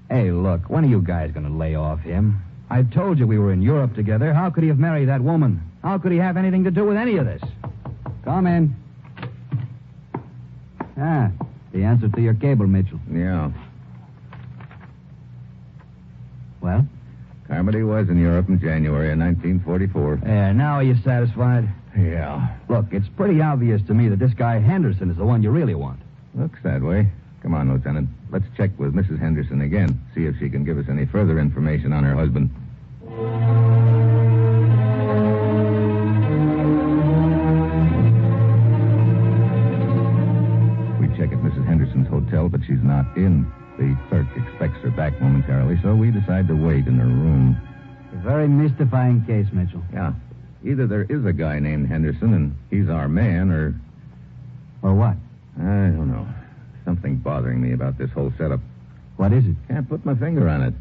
Hey, 0.10 0.32
look, 0.32 0.70
when 0.70 0.84
are 0.84 0.90
you 0.90 1.02
guys 1.02 1.32
going 1.32 1.46
to 1.46 1.54
lay 1.54 1.76
off 1.76 2.02
him? 2.02 2.44
I 2.70 2.84
told 2.84 3.18
you 3.18 3.26
we 3.26 3.40
were 3.40 3.54
in 3.54 3.62
Europe 3.62 3.96
together. 3.96 4.34
How 4.34 4.50
could 4.50 4.64
he 4.64 4.68
have 4.68 4.78
married 4.78 5.08
that 5.08 5.22
woman? 5.22 5.62
How 5.82 5.98
could 6.00 6.12
he 6.12 6.18
have 6.18 6.36
anything 6.36 6.66
to 6.66 6.72
do 6.72 6.84
with 6.84 6.98
any 6.98 7.16
of 7.16 7.26
this? 7.26 7.42
Come 8.26 8.46
in. 8.46 8.76
Ah, 10.98 11.32
the 11.72 11.84
answer 11.84 12.10
to 12.10 12.22
your 12.22 12.34
cable, 12.34 12.68
Mitchell. 12.68 13.00
Yeah. 13.10 13.52
Well? 16.60 16.86
Carmody 17.48 17.84
was 17.84 18.10
in 18.10 18.20
Europe 18.20 18.50
in 18.50 18.60
January 18.60 19.12
of 19.12 19.20
1944. 19.20 20.22
Yeah, 20.26 20.52
now 20.52 20.76
are 20.76 20.84
you 20.84 20.96
satisfied? 21.04 21.70
Yeah. 21.98 22.56
Look, 22.70 22.88
it's 22.92 23.08
pretty 23.16 23.40
obvious 23.42 23.82
to 23.88 23.94
me 23.94 24.10
that 24.10 24.20
this 24.20 24.34
guy 24.34 24.60
Henderson 24.60 25.12
is 25.12 25.18
the 25.18 25.26
one 25.26 25.44
you 25.44 25.52
really 25.52 25.76
want. 25.76 26.00
Looks 26.34 26.60
that 26.64 26.82
way. 26.82 27.08
Come 27.44 27.54
on, 27.54 27.72
Lieutenant. 27.72 28.10
Let's 28.32 28.46
check 28.58 28.72
with 28.80 28.94
Mrs. 28.96 29.20
Henderson 29.20 29.62
again. 29.62 30.02
See 30.16 30.26
if 30.26 30.36
she 30.40 30.50
can 30.50 30.64
give 30.66 30.80
us 30.80 30.86
any 30.90 31.06
further 31.06 31.40
information 31.40 31.94
on 31.94 32.04
her 32.04 32.16
husband. 32.16 32.50
We 41.00 41.08
check 41.18 41.32
at 41.32 41.40
Mrs. 41.44 41.66
Henderson's 41.66 42.08
hotel, 42.08 42.50
but 42.50 42.62
she's 42.66 42.82
not 42.82 43.06
in. 43.18 43.46
The 43.78 43.98
clerk 44.08 44.28
expects 44.36 44.80
her 44.84 44.92
back 44.92 45.20
momentarily, 45.20 45.78
so 45.84 45.96
we 45.96 46.12
decide 46.12 46.48
to 46.48 46.56
wait 46.56 46.88
in 46.88 46.98
her 46.98 47.06
room. 47.06 47.58
A 48.14 48.16
very 48.18 48.48
mystifying 48.48 49.26
case, 49.26 49.48
Mitchell. 49.52 49.84
Yeah. 49.94 50.14
Either 50.64 50.88
there 50.88 51.04
is 51.04 51.26
a 51.26 51.34
guy 51.34 51.60
named 51.60 51.88
Henderson 51.88 52.34
and 52.34 52.56
he's 52.70 52.90
our 52.90 53.08
man, 53.08 53.52
or 53.52 53.76
Or 54.82 54.94
what? 54.94 55.16
I 55.60 55.62
don't 55.62 56.12
know. 56.12 56.28
Something 56.86 57.18
bothering 57.18 57.62
me 57.62 57.74
about 57.74 57.98
this 57.98 58.12
whole 58.12 58.32
setup. 58.38 58.60
What 59.18 59.34
is 59.34 59.46
it? 59.46 59.56
Can't 59.68 59.88
put 59.88 60.06
my 60.06 60.16
finger 60.16 60.48
on 60.48 60.62
it. 60.62 60.74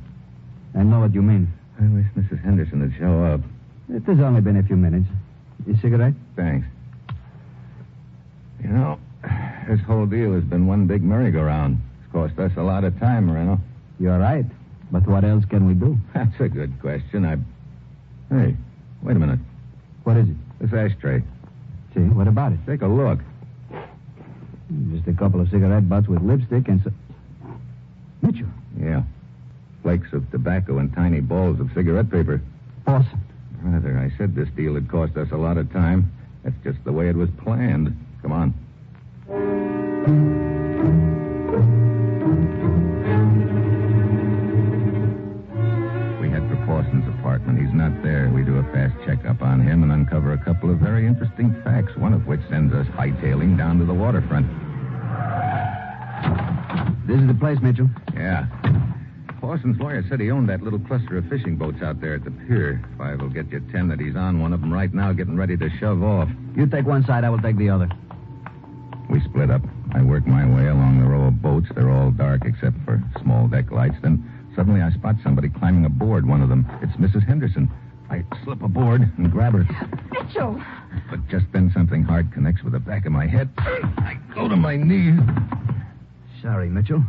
I 0.74 0.82
know 0.82 1.00
what 1.00 1.14
you 1.14 1.22
mean. 1.22 1.52
I 1.80 1.84
wish 1.84 2.06
Mrs. 2.16 2.42
Henderson 2.44 2.80
would 2.80 2.94
show 2.98 3.24
up. 3.24 3.40
It 3.88 4.02
has 4.04 4.20
only 4.20 4.40
been 4.40 4.56
a 4.56 4.62
few 4.62 4.76
minutes. 4.76 5.06
You 5.66 5.76
cigarette? 5.80 6.14
Thanks. 6.36 6.66
You 8.62 8.68
know, 8.68 8.98
this 9.68 9.80
whole 9.80 10.06
deal 10.06 10.32
has 10.34 10.44
been 10.44 10.66
one 10.66 10.86
big 10.86 11.02
merry-go-round. 11.02 11.80
Cost 12.14 12.38
us 12.38 12.52
a 12.56 12.62
lot 12.62 12.84
of 12.84 12.96
time, 13.00 13.26
Moreno. 13.26 13.60
You're 13.98 14.20
right. 14.20 14.46
But 14.92 15.04
what 15.08 15.24
else 15.24 15.44
can 15.46 15.66
we 15.66 15.74
do? 15.74 15.98
That's 16.14 16.38
a 16.38 16.48
good 16.48 16.80
question. 16.80 17.24
I. 17.24 17.36
Hey, 18.32 18.56
wait 19.02 19.16
a 19.16 19.18
minute. 19.18 19.40
What 20.04 20.16
is 20.16 20.28
it? 20.28 20.36
This 20.60 20.72
ashtray. 20.72 21.24
See, 21.92 22.00
what 22.00 22.28
about 22.28 22.52
it? 22.52 22.60
Take 22.66 22.82
a 22.82 22.86
look. 22.86 23.18
Just 24.92 25.08
a 25.08 25.12
couple 25.12 25.40
of 25.40 25.50
cigarette 25.50 25.88
butts 25.88 26.06
with 26.06 26.22
lipstick 26.22 26.68
and 26.68 26.80
so. 26.84 26.92
Mitchell. 28.22 28.46
Yeah. 28.80 29.02
Flakes 29.82 30.12
of 30.12 30.30
tobacco 30.30 30.78
and 30.78 30.94
tiny 30.94 31.20
balls 31.20 31.58
of 31.58 31.68
cigarette 31.74 32.10
paper. 32.10 32.40
Pawson. 32.86 33.20
Rather, 33.60 33.98
I 33.98 34.16
said 34.16 34.36
this 34.36 34.48
deal 34.50 34.74
had 34.74 34.88
cost 34.88 35.16
us 35.16 35.32
a 35.32 35.36
lot 35.36 35.58
of 35.58 35.72
time. 35.72 36.12
That's 36.44 36.56
just 36.62 36.78
the 36.84 36.92
way 36.92 37.08
it 37.08 37.16
was 37.16 37.28
planned. 37.42 37.96
Come 38.22 38.30
on. 38.30 39.63
Apartment. 47.54 47.66
He's 47.66 47.74
not 47.74 48.02
there. 48.02 48.30
We 48.30 48.42
do 48.42 48.58
a 48.58 48.62
fast 48.72 48.94
checkup 49.04 49.42
on 49.42 49.60
him 49.60 49.82
and 49.82 49.92
uncover 49.92 50.32
a 50.32 50.38
couple 50.38 50.70
of 50.70 50.78
very 50.78 51.06
interesting 51.06 51.54
facts, 51.64 51.96
one 51.96 52.12
of 52.12 52.26
which 52.26 52.40
sends 52.50 52.74
us 52.74 52.86
hightailing 52.88 53.56
down 53.56 53.78
to 53.78 53.84
the 53.84 53.94
waterfront. 53.94 54.46
This 57.06 57.20
is 57.20 57.26
the 57.26 57.34
place, 57.34 57.58
Mitchell. 57.60 57.88
Yeah. 58.14 58.46
Pawson's 59.40 59.78
lawyer 59.78 60.02
said 60.08 60.20
he 60.20 60.30
owned 60.30 60.48
that 60.48 60.62
little 60.62 60.78
cluster 60.78 61.18
of 61.18 61.28
fishing 61.28 61.56
boats 61.56 61.82
out 61.82 62.00
there 62.00 62.14
at 62.14 62.24
the 62.24 62.30
pier. 62.30 62.82
Five 62.96 63.20
will 63.20 63.28
get 63.28 63.50
you 63.50 63.60
ten 63.72 63.88
that 63.88 64.00
he's 64.00 64.16
on 64.16 64.40
one 64.40 64.54
of 64.54 64.60
them 64.60 64.72
right 64.72 64.92
now, 64.92 65.12
getting 65.12 65.36
ready 65.36 65.56
to 65.56 65.68
shove 65.78 66.02
off. 66.02 66.30
You 66.56 66.66
take 66.66 66.86
one 66.86 67.04
side, 67.04 67.24
I 67.24 67.30
will 67.30 67.42
take 67.42 67.58
the 67.58 67.68
other. 67.68 67.88
We 69.10 69.20
split 69.20 69.50
up. 69.50 69.60
I 69.92 70.02
work 70.02 70.26
my 70.26 70.46
way 70.46 70.66
along 70.66 71.00
the 71.00 71.06
row 71.06 71.26
of 71.26 71.42
boats. 71.42 71.68
They're 71.74 71.90
all 71.90 72.10
dark 72.10 72.46
except 72.46 72.76
for 72.86 73.04
small 73.20 73.46
deck 73.46 73.70
lights. 73.70 73.96
Then 74.02 74.24
suddenly 74.56 74.80
I 74.82 74.90
spot 74.92 75.16
somebody 75.22 75.48
climbing 75.48 75.84
aboard 75.84 76.26
one 76.26 76.40
of 76.42 76.48
them. 76.48 76.66
It's 76.82 76.92
Mrs. 76.96 77.26
Henderson. 77.26 77.70
I 78.10 78.22
slip 78.44 78.62
aboard 78.62 79.00
and 79.16 79.30
grab 79.30 79.54
her. 79.54 79.64
Mitchell! 80.12 80.60
But 81.10 81.26
just 81.28 81.46
then 81.52 81.70
something 81.74 82.02
hard 82.02 82.32
connects 82.32 82.62
with 82.62 82.72
the 82.74 82.78
back 82.78 83.06
of 83.06 83.12
my 83.12 83.26
head. 83.26 83.48
I 83.58 84.18
go 84.34 84.48
to 84.48 84.56
my 84.56 84.76
knees. 84.76 85.18
Sorry, 86.42 86.68
Mitchell. 86.68 87.02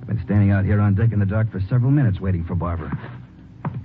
I've 0.00 0.06
been 0.08 0.22
standing 0.24 0.50
out 0.50 0.64
here 0.64 0.80
on 0.80 0.94
deck 0.94 1.12
in 1.12 1.20
the 1.20 1.26
dark 1.26 1.52
for 1.52 1.60
several 1.68 1.90
minutes 1.90 2.18
waiting 2.20 2.44
for 2.44 2.54
Barbara. 2.54 2.90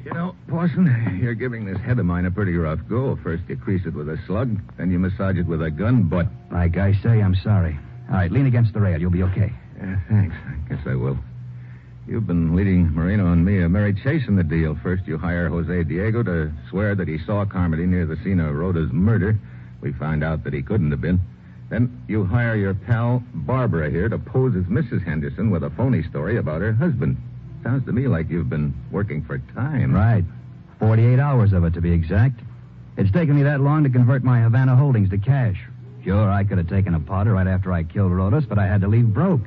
You 0.03 0.13
know, 0.13 0.36
Pawson, 0.47 1.19
you're 1.21 1.33
giving 1.36 1.65
this 1.65 1.77
head 1.79 1.99
of 1.99 2.05
mine 2.05 2.25
a 2.25 2.31
pretty 2.31 2.55
rough 2.55 2.79
go. 2.89 3.17
First 3.21 3.43
you 3.49 3.57
crease 3.57 3.86
it 3.86 3.93
with 3.93 4.07
a 4.07 4.17
slug, 4.25 4.57
then 4.77 4.89
you 4.89 4.99
massage 4.99 5.38
it 5.38 5.45
with 5.45 5.62
a 5.62 5.69
gun 5.69 6.03
butt. 6.03 6.27
Like 6.51 6.77
I 6.77 6.93
say, 7.03 7.21
I'm 7.21 7.36
sorry. 7.43 7.77
All 8.10 8.15
right, 8.15 8.31
lean 8.31 8.45
against 8.45 8.73
the 8.73 8.79
rail. 8.79 8.99
You'll 8.99 9.12
be 9.12 9.23
okay. 9.23 9.51
Yeah, 9.77 9.99
thanks. 10.10 10.36
I 10.47 10.73
guess 10.73 10.79
I 10.88 10.95
will. 10.95 11.17
You've 12.07 12.25
been 12.25 12.55
leading 12.55 12.93
Marino 12.93 13.33
and 13.33 13.43
me 13.43 13.61
a 13.61 13.67
merry 13.67 13.93
chase 13.93 14.29
in 14.29 14.37
the 14.37 14.43
deal. 14.43 14.77
First, 14.81 15.05
you 15.07 15.17
hire 15.17 15.49
Jose 15.49 15.83
Diego 15.83 16.23
to 16.23 16.53
swear 16.69 16.95
that 16.95 17.07
he 17.07 17.17
saw 17.17 17.43
Carmody 17.43 17.85
near 17.85 18.05
the 18.05 18.15
scene 18.23 18.39
of 18.39 18.55
Rhoda's 18.55 18.93
murder. 18.93 19.37
We 19.81 19.91
find 19.91 20.23
out 20.23 20.45
that 20.45 20.53
he 20.53 20.61
couldn't 20.61 20.91
have 20.91 21.01
been. 21.01 21.19
Then 21.69 22.01
you 22.07 22.23
hire 22.23 22.55
your 22.55 22.73
pal 22.73 23.21
Barbara 23.33 23.89
here 23.89 24.07
to 24.07 24.17
pose 24.17 24.55
as 24.55 24.63
Mrs. 24.63 25.03
Henderson 25.03 25.49
with 25.49 25.65
a 25.65 25.69
phony 25.71 26.01
story 26.03 26.37
about 26.37 26.61
her 26.61 26.71
husband. 26.71 27.17
Sounds 27.61 27.85
to 27.87 27.91
me 27.91 28.07
like 28.07 28.29
you've 28.29 28.49
been 28.49 28.73
working 28.89 29.21
for 29.21 29.39
time. 29.53 29.93
Right. 29.93 30.23
48 30.79 31.19
hours 31.19 31.51
of 31.51 31.65
it, 31.65 31.73
to 31.73 31.81
be 31.81 31.91
exact. 31.91 32.39
It's 32.95 33.11
taken 33.11 33.35
me 33.35 33.43
that 33.43 33.59
long 33.59 33.83
to 33.83 33.89
convert 33.89 34.23
my 34.23 34.39
Havana 34.39 34.77
holdings 34.77 35.09
to 35.09 35.17
cash. 35.17 35.61
Sure, 36.05 36.31
I 36.31 36.45
could 36.45 36.57
have 36.57 36.69
taken 36.69 36.93
a 36.93 37.01
potter 37.01 37.33
right 37.33 37.47
after 37.47 37.73
I 37.73 37.83
killed 37.83 38.13
Rodas, 38.13 38.47
but 38.47 38.57
I 38.57 38.65
had 38.65 38.79
to 38.81 38.87
leave 38.87 39.13
broke. 39.13 39.41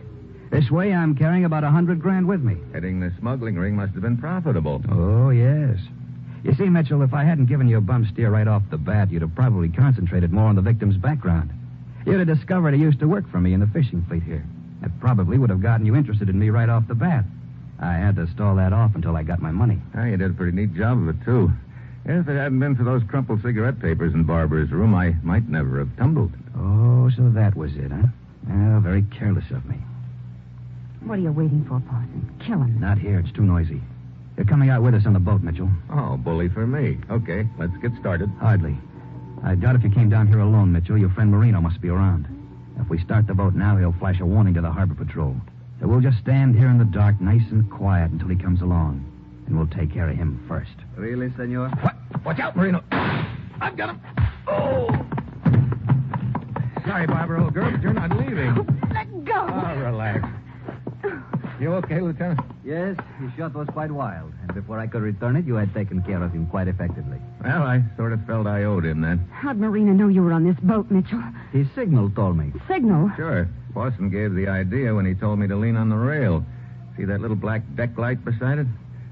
This 0.51 0.69
way, 0.71 0.93
I'm 0.93 1.15
carrying 1.15 1.45
about 1.45 1.63
a 1.63 1.71
hundred 1.71 2.01
grand 2.01 2.27
with 2.27 2.43
me. 2.43 2.57
Heading 2.73 2.99
the 2.99 3.13
smuggling 3.19 3.57
ring 3.57 3.77
must 3.77 3.93
have 3.93 4.03
been 4.03 4.17
profitable. 4.17 4.83
Oh, 4.91 5.31
yes. 5.31 5.79
You 6.43 6.55
see, 6.55 6.69
Mitchell, 6.69 7.03
if 7.03 7.15
I 7.15 7.23
hadn't 7.23 7.47
given 7.47 7.69
you 7.69 7.79
a 7.79 7.83
bum 7.83 8.09
steer 8.13 8.31
right 8.31 8.49
off 8.49 8.63
the 8.71 8.79
bat, 8.79 9.11
you'd 9.11 9.23
have 9.23 9.35
probably 9.35 9.69
concentrated 9.69 10.33
more 10.33 10.49
on 10.49 10.57
the 10.57 10.63
victim's 10.63 10.97
background. 10.97 11.51
You'd 12.05 12.19
have 12.19 12.39
discovered 12.39 12.75
he 12.75 12.81
used 12.81 12.99
to 13.01 13.09
work 13.09 13.31
for 13.31 13.41
me 13.41 13.53
in 13.53 13.61
the 13.61 13.67
fishing 13.69 14.05
fleet 14.09 14.23
here. 14.25 14.45
That 14.81 14.99
probably 15.01 15.39
would 15.39 15.51
have 15.51 15.63
gotten 15.63 15.87
you 15.87 15.95
interested 15.95 16.29
in 16.29 16.39
me 16.39 16.51
right 16.51 16.69
off 16.69 16.89
the 16.89 16.95
bat. 16.95 17.25
I 17.79 17.93
had 17.93 18.17
to 18.17 18.27
stall 18.29 18.57
that 18.57 18.73
off 18.73 18.95
until 18.95 19.17
I 19.17 19.23
got 19.23 19.41
my 19.41 19.51
money. 19.51 19.79
Ah, 19.95 20.07
you 20.07 20.17
did 20.17 20.31
a 20.31 20.35
pretty 20.35 20.57
neat 20.57 20.75
job 20.75 20.99
of 20.99 21.09
it, 21.11 21.25
too. 21.25 21.53
If 22.07 22.27
it 22.29 22.37
hadn't 22.37 22.59
been 22.59 22.75
for 22.75 22.85
those 22.85 23.03
crumpled 23.05 23.43
cigarette 23.43 23.79
papers 23.79 24.15
in 24.15 24.25
Barbara's 24.25 24.71
room, 24.73 24.95
I 24.95 25.15
might 25.23 25.49
never 25.49 25.79
have 25.79 25.97
tumbled. 25.97 26.33
Oh, 26.59 27.11
so 27.11 27.29
that 27.31 27.55
was 27.55 27.77
it, 27.77 27.93
huh? 27.93 28.09
Well, 28.49 28.81
very 28.81 29.03
careless 29.03 29.51
of 29.51 29.65
me. 29.67 29.77
What 31.11 31.19
are 31.19 31.23
you 31.23 31.33
waiting 31.33 31.65
for, 31.65 31.81
Pawson? 31.91 32.33
Kill 32.47 32.63
him. 32.63 32.79
Not 32.79 32.97
here. 32.97 33.19
It's 33.19 33.33
too 33.33 33.43
noisy. 33.43 33.83
You're 34.37 34.47
coming 34.47 34.71
out 34.71 34.81
with 34.81 34.95
us 34.95 35.07
on 35.07 35.13
the 35.13 35.19
boat, 35.19 35.43
Mitchell. 35.43 35.69
Oh, 35.91 36.17
bully 36.17 36.49
for 36.49 36.69
me. 36.69 37.01
Okay, 37.11 37.49
let's 37.59 37.77
get 37.83 37.91
started. 37.99 38.31
Hardly. 38.39 38.79
I 39.43 39.57
doubt 39.57 39.75
if 39.75 39.83
you 39.83 39.91
came 39.91 40.09
down 40.09 40.29
here 40.29 40.39
alone, 40.39 40.71
Mitchell. 40.71 40.97
Your 40.97 41.11
friend 41.11 41.29
Marino 41.33 41.61
must 41.61 41.81
be 41.81 41.89
around. 41.89 42.29
If 42.79 42.89
we 42.89 43.03
start 43.03 43.27
the 43.27 43.35
boat 43.35 43.57
now, 43.57 43.77
he'll 43.77 43.91
flash 43.99 44.21
a 44.21 44.25
warning 44.25 44.55
to 44.55 44.61
the 44.61 44.71
harbor 44.71 44.95
patrol. 44.95 45.35
So 45.81 45.89
we'll 45.89 46.01
just 46.01 46.19
stand 46.19 46.55
here 46.55 46.69
in 46.69 46.79
the 46.79 46.85
dark, 46.85 47.21
nice 47.21 47.43
and 47.51 47.69
quiet, 47.69 48.13
until 48.13 48.29
he 48.29 48.37
comes 48.37 48.61
along. 48.63 49.05
And 49.49 49.59
we'll 49.59 49.67
take 49.67 49.93
care 49.93 50.09
of 50.09 50.17
him 50.17 50.41
first. 50.47 50.77
Really, 50.95 51.33
senor? 51.37 51.71
What? 51.83 51.97
Watch 52.25 52.39
out, 52.39 52.57
Marino. 52.57 52.85
I've 52.93 53.77
got 53.77 53.97
him. 53.97 54.01
Oh! 54.47 54.87
Sorry, 56.87 57.09
Barbara, 57.09 57.43
old 57.43 57.53
girl, 57.53 57.69
but 57.69 57.83
you're 57.83 57.95
not 57.95 58.17
leaving. 58.17 58.55
Let 58.95 59.25
go. 59.25 59.49
Oh, 59.49 59.77
relax. 59.81 60.40
You 61.61 61.75
okay, 61.75 62.01
Lieutenant? 62.01 62.41
Yes, 62.65 62.97
his 63.21 63.31
shot 63.37 63.55
was 63.55 63.69
quite 63.69 63.91
wild, 63.91 64.33
and 64.41 64.55
before 64.55 64.79
I 64.79 64.87
could 64.87 65.03
return 65.03 65.37
it, 65.37 65.45
you 65.45 65.57
had 65.57 65.75
taken 65.75 66.03
care 66.03 66.23
of 66.23 66.33
him 66.33 66.47
quite 66.47 66.69
effectively. 66.69 67.19
Well, 67.45 67.63
I 67.63 67.85
sort 67.99 68.15
of 68.15 68.25
felt 68.27 68.47
I 68.47 68.65
owed 68.65 68.87
him 68.87 69.03
that. 69.03 69.19
How'd 69.31 69.59
Marina 69.59 69.93
know 69.93 70.09
you 70.09 70.23
were 70.23 70.33
on 70.33 70.45
this 70.45 70.59
boat, 70.63 70.91
Mitchell? 70.91 71.23
His 71.53 71.67
signal 71.75 72.09
told 72.11 72.39
me. 72.39 72.51
Signal? 72.67 73.11
Sure. 73.15 73.47
Pawson 73.75 74.09
gave 74.09 74.35
the 74.35 74.49
idea 74.49 74.95
when 74.95 75.05
he 75.05 75.13
told 75.13 75.39
me 75.39 75.49
to 75.49 75.57
lean 75.57 75.77
on 75.77 75.91
the 75.91 75.97
rail. 75.97 76.43
See 76.97 77.05
that 77.05 77.21
little 77.21 77.37
black 77.37 77.63
deck 77.77 77.99
light 77.99 78.25
beside 78.25 78.59
it? 78.59 78.67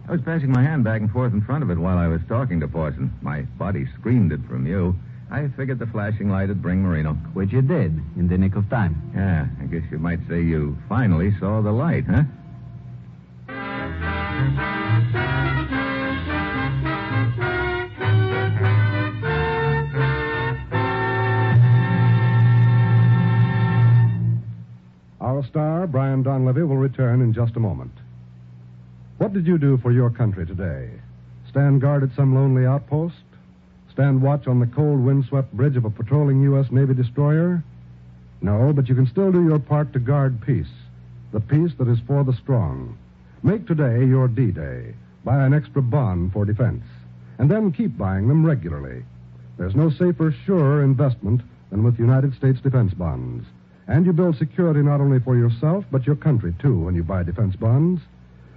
I 0.09 0.13
was 0.13 0.23
passing 0.23 0.51
my 0.51 0.63
hand 0.63 0.85
back 0.85 1.03
and 1.03 1.11
forth 1.11 1.35
in 1.35 1.43
front 1.43 1.63
of 1.63 1.71
it 1.71 1.77
while 1.77 1.99
I 1.99 2.09
was 2.09 2.23
talking 2.29 2.61
to 2.61 2.69
Pawson. 2.69 3.13
My 3.21 3.43
body 3.43 3.87
screamed 3.99 4.33
it 4.33 4.41
from 4.49 4.67
you. 4.67 4.99
I 5.31 5.49
figured 5.49 5.79
the 5.79 5.87
flashing 5.87 6.31
light 6.31 6.49
would 6.49 6.63
bring 6.63 6.83
Marino. 6.83 7.13
Which 7.35 7.53
you 7.53 7.61
did, 7.61 7.93
in 8.17 8.29
the 8.29 8.39
nick 8.39 8.57
of 8.57 8.71
time. 8.71 9.13
Yeah, 9.15 9.47
I 9.61 9.67
guess 9.67 9.83
you 9.91 9.99
might 9.99 10.21
say 10.27 10.41
you 10.41 10.79
finally 10.89 11.35
saw 11.39 11.61
the 11.61 11.71
light, 11.71 12.07
huh? 12.07 12.23
Star, 26.09 26.17
Brian 26.17 26.25
Donlevy, 26.25 26.67
will 26.67 26.77
return 26.77 27.21
in 27.21 27.33
just 27.33 27.57
a 27.57 27.61
moment. 27.61 27.93
What 29.19 29.33
did 29.33 29.47
you 29.47 29.59
do 29.59 29.79
for 29.79 29.93
your 29.93 30.11
country 30.11 30.47
today? 30.47 30.91
Stand 31.51 31.81
guard 31.81 32.03
at 32.03 32.15
some 32.15 32.35
lonely 32.35 32.67
outpost? 32.67 33.15
Stand 33.93 34.23
watch 34.23 34.47
on 34.47 34.61
the 34.61 34.67
cold, 34.67 35.01
windswept 35.01 35.53
bridge 35.53 35.77
of 35.77 35.85
a 35.85 35.91
patrolling 35.91 36.43
U.S. 36.43 36.71
Navy 36.71 36.95
destroyer? 36.95 37.63
No, 38.41 38.73
but 38.73 38.89
you 38.89 38.95
can 38.95 39.07
still 39.07 39.33
do 39.33 39.45
your 39.45 39.59
part 39.59 39.93
to 39.93 39.99
guard 39.99 40.41
peace, 40.41 40.71
the 41.33 41.41
peace 41.41 41.73
that 41.79 41.89
is 41.89 41.99
for 42.07 42.23
the 42.23 42.33
strong. 42.33 42.97
Make 43.43 43.67
today 43.67 44.07
your 44.07 44.29
D 44.29 44.53
Day. 44.53 44.95
Buy 45.25 45.45
an 45.45 45.53
extra 45.53 45.83
bond 45.83 46.33
for 46.33 46.45
defense. 46.45 46.85
And 47.39 47.51
then 47.51 47.73
keep 47.73 47.99
buying 47.99 48.29
them 48.29 48.47
regularly. 48.47 49.03
There's 49.59 49.75
no 49.75 49.91
safer, 49.91 50.35
surer 50.47 50.83
investment 50.85 51.43
than 51.71 51.83
with 51.83 51.99
United 51.99 52.35
States 52.35 52.61
defense 52.61 52.95
bonds. 52.95 53.45
And 53.89 54.05
you 54.05 54.13
build 54.13 54.37
security 54.37 54.81
not 54.81 55.01
only 55.01 55.19
for 55.19 55.35
yourself, 55.35 55.85
but 55.91 56.07
your 56.07 56.17
country, 56.17 56.55
too, 56.61 56.79
when 56.79 56.95
you 56.95 57.03
buy 57.03 57.23
defense 57.23 57.57
bonds. 57.57 58.03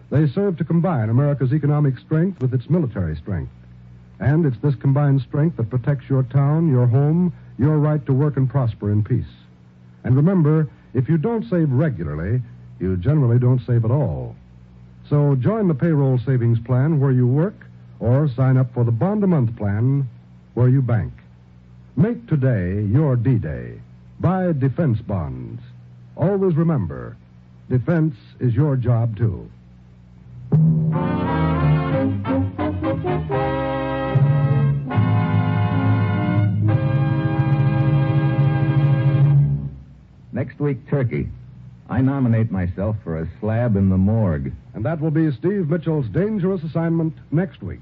They 0.09 0.27
serve 0.27 0.57
to 0.57 0.65
combine 0.65 1.09
America's 1.09 1.53
economic 1.53 1.97
strength 1.97 2.41
with 2.41 2.53
its 2.53 2.69
military 2.69 3.15
strength. 3.15 3.51
And 4.19 4.45
it's 4.45 4.57
this 4.57 4.75
combined 4.75 5.21
strength 5.21 5.55
that 5.55 5.69
protects 5.69 6.09
your 6.09 6.23
town, 6.23 6.69
your 6.69 6.85
home, 6.85 7.33
your 7.57 7.77
right 7.77 8.05
to 8.05 8.13
work 8.13 8.35
and 8.35 8.49
prosper 8.49 8.91
in 8.91 9.03
peace. 9.03 9.33
And 10.03 10.17
remember, 10.17 10.69
if 10.93 11.07
you 11.07 11.17
don't 11.17 11.49
save 11.49 11.71
regularly, 11.71 12.41
you 12.79 12.97
generally 12.97 13.39
don't 13.39 13.65
save 13.65 13.85
at 13.85 13.91
all. 13.91 14.35
So 15.09 15.35
join 15.35 15.69
the 15.69 15.73
payroll 15.73 16.19
savings 16.19 16.59
plan 16.59 16.99
where 16.99 17.11
you 17.11 17.25
work, 17.25 17.65
or 18.01 18.27
sign 18.35 18.57
up 18.57 18.73
for 18.73 18.83
the 18.83 18.91
bond 18.91 19.23
a 19.23 19.27
month 19.27 19.55
plan 19.55 20.09
where 20.55 20.67
you 20.67 20.81
bank. 20.81 21.13
Make 21.95 22.27
today 22.27 22.83
your 22.83 23.15
D 23.15 23.35
Day. 23.35 23.79
Buy 24.21 24.51
defense 24.51 25.01
bonds. 25.01 25.63
Always 26.15 26.55
remember, 26.55 27.17
defense 27.71 28.13
is 28.39 28.53
your 28.53 28.75
job, 28.75 29.17
too. 29.17 29.49
Next 40.31 40.59
week, 40.59 40.87
Turkey. 40.87 41.27
I 41.89 42.01
nominate 42.01 42.51
myself 42.51 42.97
for 43.03 43.17
a 43.17 43.27
slab 43.39 43.75
in 43.75 43.89
the 43.89 43.97
morgue. 43.97 44.53
And 44.75 44.85
that 44.85 45.01
will 45.01 45.09
be 45.09 45.31
Steve 45.31 45.67
Mitchell's 45.67 46.07
dangerous 46.09 46.61
assignment 46.63 47.15
next 47.31 47.63
week. 47.63 47.81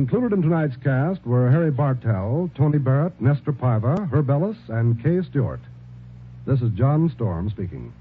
Included 0.00 0.32
in 0.32 0.40
tonight's 0.40 0.78
cast 0.78 1.26
were 1.26 1.50
Harry 1.50 1.70
Bartell, 1.70 2.50
Tony 2.54 2.78
Barrett, 2.78 3.20
Nestor 3.20 3.52
Paiva, 3.52 4.08
Herb 4.10 4.30
Ellis, 4.30 4.56
and 4.68 4.98
Kay 5.02 5.20
Stewart. 5.20 5.60
This 6.46 6.62
is 6.62 6.70
John 6.70 7.10
Storm 7.10 7.50
speaking. 7.50 7.92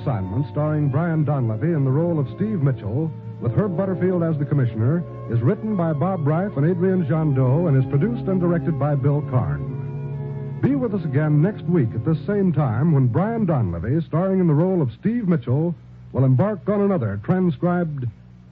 Assignment, 0.00 0.46
starring 0.50 0.88
Brian 0.88 1.26
Donlevy 1.26 1.76
in 1.76 1.84
the 1.84 1.90
role 1.90 2.18
of 2.18 2.26
Steve 2.34 2.62
Mitchell, 2.62 3.10
with 3.42 3.52
Herb 3.52 3.76
Butterfield 3.76 4.22
as 4.22 4.38
the 4.38 4.46
commissioner, 4.46 5.04
is 5.30 5.42
written 5.42 5.76
by 5.76 5.92
Bob 5.92 6.20
Ryf 6.24 6.56
and 6.56 6.66
Adrian 6.66 7.04
Gendot 7.04 7.68
and 7.68 7.76
is 7.76 7.90
produced 7.90 8.26
and 8.26 8.40
directed 8.40 8.78
by 8.78 8.94
Bill 8.94 9.20
Karn. 9.30 10.58
Be 10.62 10.74
with 10.74 10.94
us 10.94 11.04
again 11.04 11.42
next 11.42 11.64
week 11.64 11.90
at 11.94 12.06
this 12.06 12.16
same 12.26 12.50
time 12.50 12.92
when 12.92 13.08
Brian 13.08 13.46
Donlevy, 13.46 14.06
starring 14.06 14.40
in 14.40 14.46
the 14.46 14.54
role 14.54 14.80
of 14.80 14.90
Steve 14.98 15.28
Mitchell, 15.28 15.74
will 16.12 16.24
embark 16.24 16.66
on 16.66 16.80
another 16.80 17.20
transcribed 17.22 18.06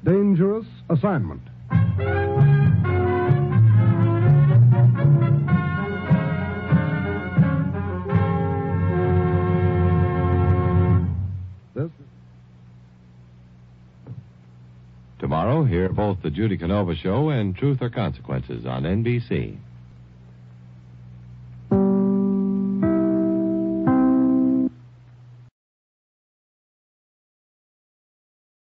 dangerous 0.05 0.67
assignment. 0.91 1.41
Hear 15.65 15.89
both 15.89 16.23
the 16.23 16.31
Judy 16.31 16.57
Canova 16.57 16.95
Show 16.95 17.31
and 17.31 17.57
Truth 17.57 17.79
or 17.81 17.91
Consequences 17.91 18.67
on 18.67 18.85
NBC. 18.85 19.59